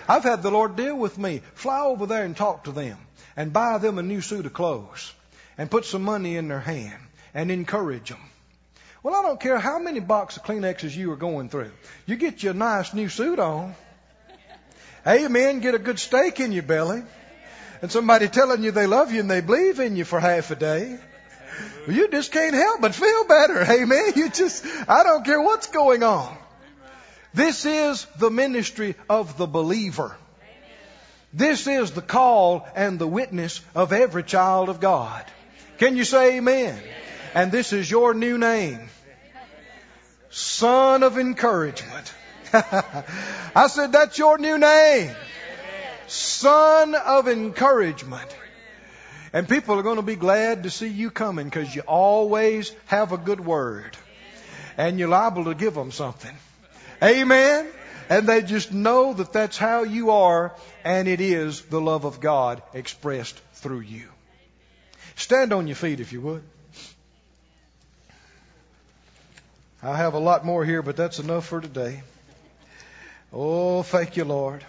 [0.09, 1.43] I've had the Lord deal with me.
[1.55, 2.99] Fly over there and talk to them
[3.37, 5.13] and buy them a new suit of clothes
[5.59, 7.04] and put some money in their hand
[7.35, 8.21] and encourage them.
[9.03, 11.73] Well, I don't care how many boxes of Kleenexes you are going through.
[12.07, 13.75] You get you a nice new suit on.
[15.07, 15.61] Amen.
[15.61, 17.03] Get a good steak in your belly.
[17.83, 20.57] And somebody telling you they love you and they believe in you for half a
[20.57, 20.99] day.
[21.87, 23.61] Well, you just can't help but feel better.
[23.71, 24.13] Amen.
[24.17, 26.35] You just, I don't care what's going on.
[27.35, 30.17] This is the ministry of the believer.
[31.35, 35.25] This is the call and the witness of every child of God.
[35.79, 36.81] Can you say amen?
[37.35, 38.89] And this is your new name.
[40.31, 42.15] Son of encouragement.
[42.53, 45.15] I said, that's your new name.
[46.07, 48.37] Son of encouragement.
[49.33, 53.11] And people are going to be glad to see you coming because you always have
[53.11, 53.97] a good word.
[54.77, 56.37] And you're liable to give them something.
[57.03, 57.67] Amen.
[58.09, 60.55] And they just know that that's how you are
[60.85, 64.09] and it is the love of God expressed through you.
[65.17, 66.43] Stand on your feet if you would.
[69.85, 72.03] I have a lot more here, but that's enough for today.
[73.31, 74.65] Oh, thank you, Lord.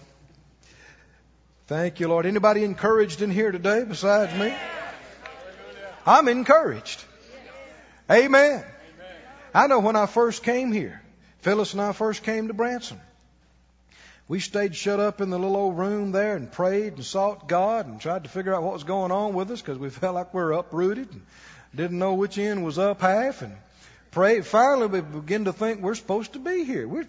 [1.67, 2.25] Thank you, Lord.
[2.25, 4.53] Anybody encouraged in here today besides me?
[6.05, 7.01] I'm encouraged.
[8.11, 8.65] Amen.
[9.53, 11.01] I know when I first came here,
[11.39, 12.99] Phyllis and I first came to Branson.
[14.27, 17.87] We stayed shut up in the little old room there and prayed and sought God
[17.87, 20.33] and tried to figure out what was going on with us because we felt like
[20.33, 21.21] we were uprooted and
[21.73, 23.41] didn't know which end was up half.
[23.41, 23.55] And
[24.15, 24.39] pray.
[24.39, 26.87] Finally, we begin to think we're supposed to be here.
[26.87, 27.05] We're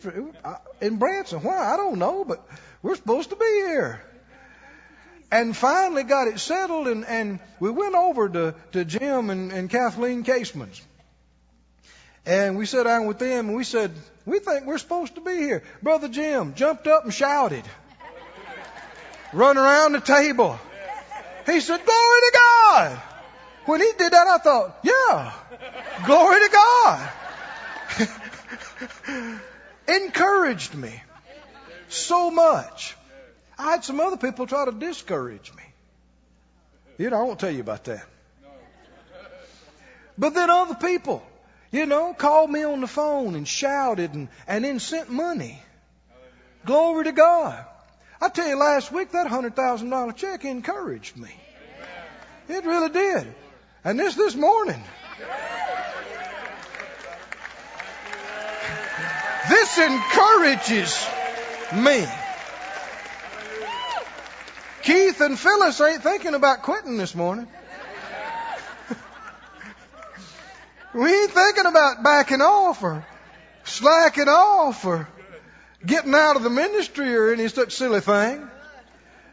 [0.81, 1.41] in Branson.
[1.41, 1.57] Why?
[1.73, 2.45] I don't know, but
[2.83, 4.03] we're supposed to be here.
[5.31, 9.71] And finally got it settled, and, and we went over to, to Jim and, and
[9.71, 10.83] Kathleen Kaseman's.
[12.27, 13.93] And we sat down with them and we said,
[14.25, 15.63] we think we're supposed to be here.
[15.81, 17.63] Brother Jim jumped up and shouted,
[19.33, 20.59] run around the table.
[21.47, 23.03] He said, glory to God.
[23.67, 25.33] When he did that, I thought, yeah,
[26.07, 27.11] glory to God.
[29.89, 31.03] Encouraged me
[31.89, 32.97] so much.
[33.59, 35.63] I had some other people try to discourage me.
[36.99, 38.07] You know, I won't tell you about that.
[40.17, 41.27] But then other people,
[41.73, 45.61] you know, called me on the phone and shouted and, and then sent money.
[46.65, 47.65] Glory to God.
[48.21, 51.35] I tell you, last week that $100,000 check encouraged me.
[52.49, 53.35] It really did.
[53.87, 54.83] And this this morning.
[59.49, 61.09] This encourages
[61.73, 62.05] me.
[64.83, 67.47] Keith and Phyllis ain't thinking about quitting this morning.
[70.93, 73.07] we ain't thinking about backing off or
[73.63, 75.09] slacking off or
[75.87, 78.51] getting out of the ministry or any such silly thing.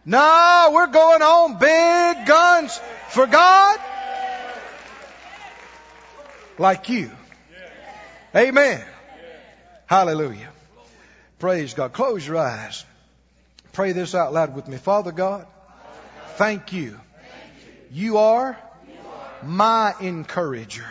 [0.05, 2.79] No, we're going on big guns
[3.09, 3.79] for God
[6.57, 7.11] like you.
[8.35, 8.83] Amen.
[9.85, 10.49] Hallelujah.
[11.39, 11.93] Praise God.
[11.93, 12.85] Close your eyes.
[13.73, 14.77] Pray this out loud with me.
[14.77, 15.45] Father God,
[16.35, 16.99] thank you.
[17.91, 18.57] You are
[19.43, 20.85] my encourager.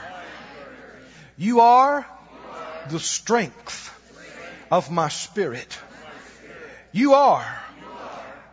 [1.37, 2.07] You are
[2.91, 3.91] the strength
[4.71, 5.79] of my spirit.
[6.93, 7.63] You are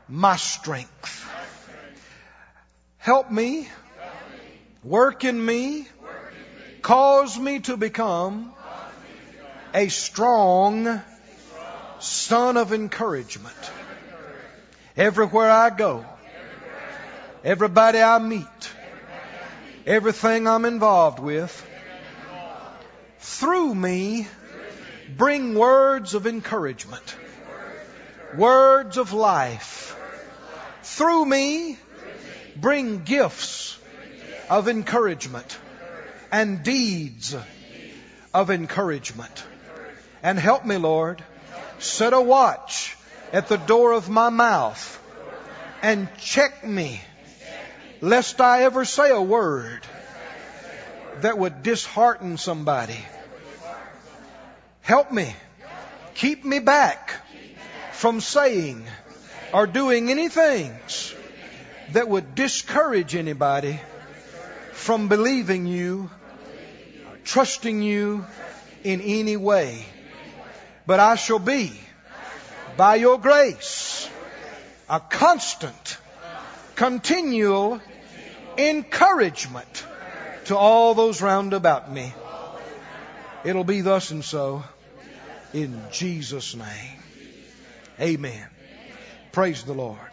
[0.08, 1.26] my strength.
[2.98, 3.68] Help me,
[4.84, 5.88] work in me,
[6.90, 8.52] cause me to become
[9.76, 11.00] a strong
[12.00, 13.72] son of encouragement.
[14.98, 16.04] Everywhere I go,
[17.44, 18.72] everybody I meet,
[19.86, 21.54] everything I'm involved with,
[23.20, 24.28] through me,
[25.16, 27.16] bring words of encouragement,
[28.36, 29.96] words of life.
[30.82, 31.78] Through me,
[32.56, 33.78] bring gifts
[34.50, 35.56] of encouragement
[36.32, 37.36] and deeds
[38.34, 39.44] of encouragement.
[40.22, 41.24] And help me, Lord,
[41.80, 42.96] set a watch
[43.32, 44.96] at the door of my mouth
[45.82, 47.02] and check me
[48.02, 49.82] lest I ever say a word
[51.22, 53.00] that would dishearten somebody.
[54.82, 55.36] Help me.
[56.16, 57.14] Keep me back
[57.92, 58.86] from saying
[59.54, 61.14] or doing any things
[61.92, 63.80] that would discourage anybody
[64.74, 66.10] from believing you,
[67.30, 68.26] trusting you
[68.84, 69.86] in any way.
[70.88, 71.72] But I shall be,
[72.76, 74.10] by your grace,
[74.90, 75.98] a constant,
[76.76, 77.80] continual
[78.58, 79.86] encouragement
[80.46, 82.12] to all those round about me.
[83.44, 84.64] It'll be thus and so
[85.54, 87.00] in Jesus' name.
[88.00, 88.48] Amen.
[89.32, 90.09] Praise the Lord.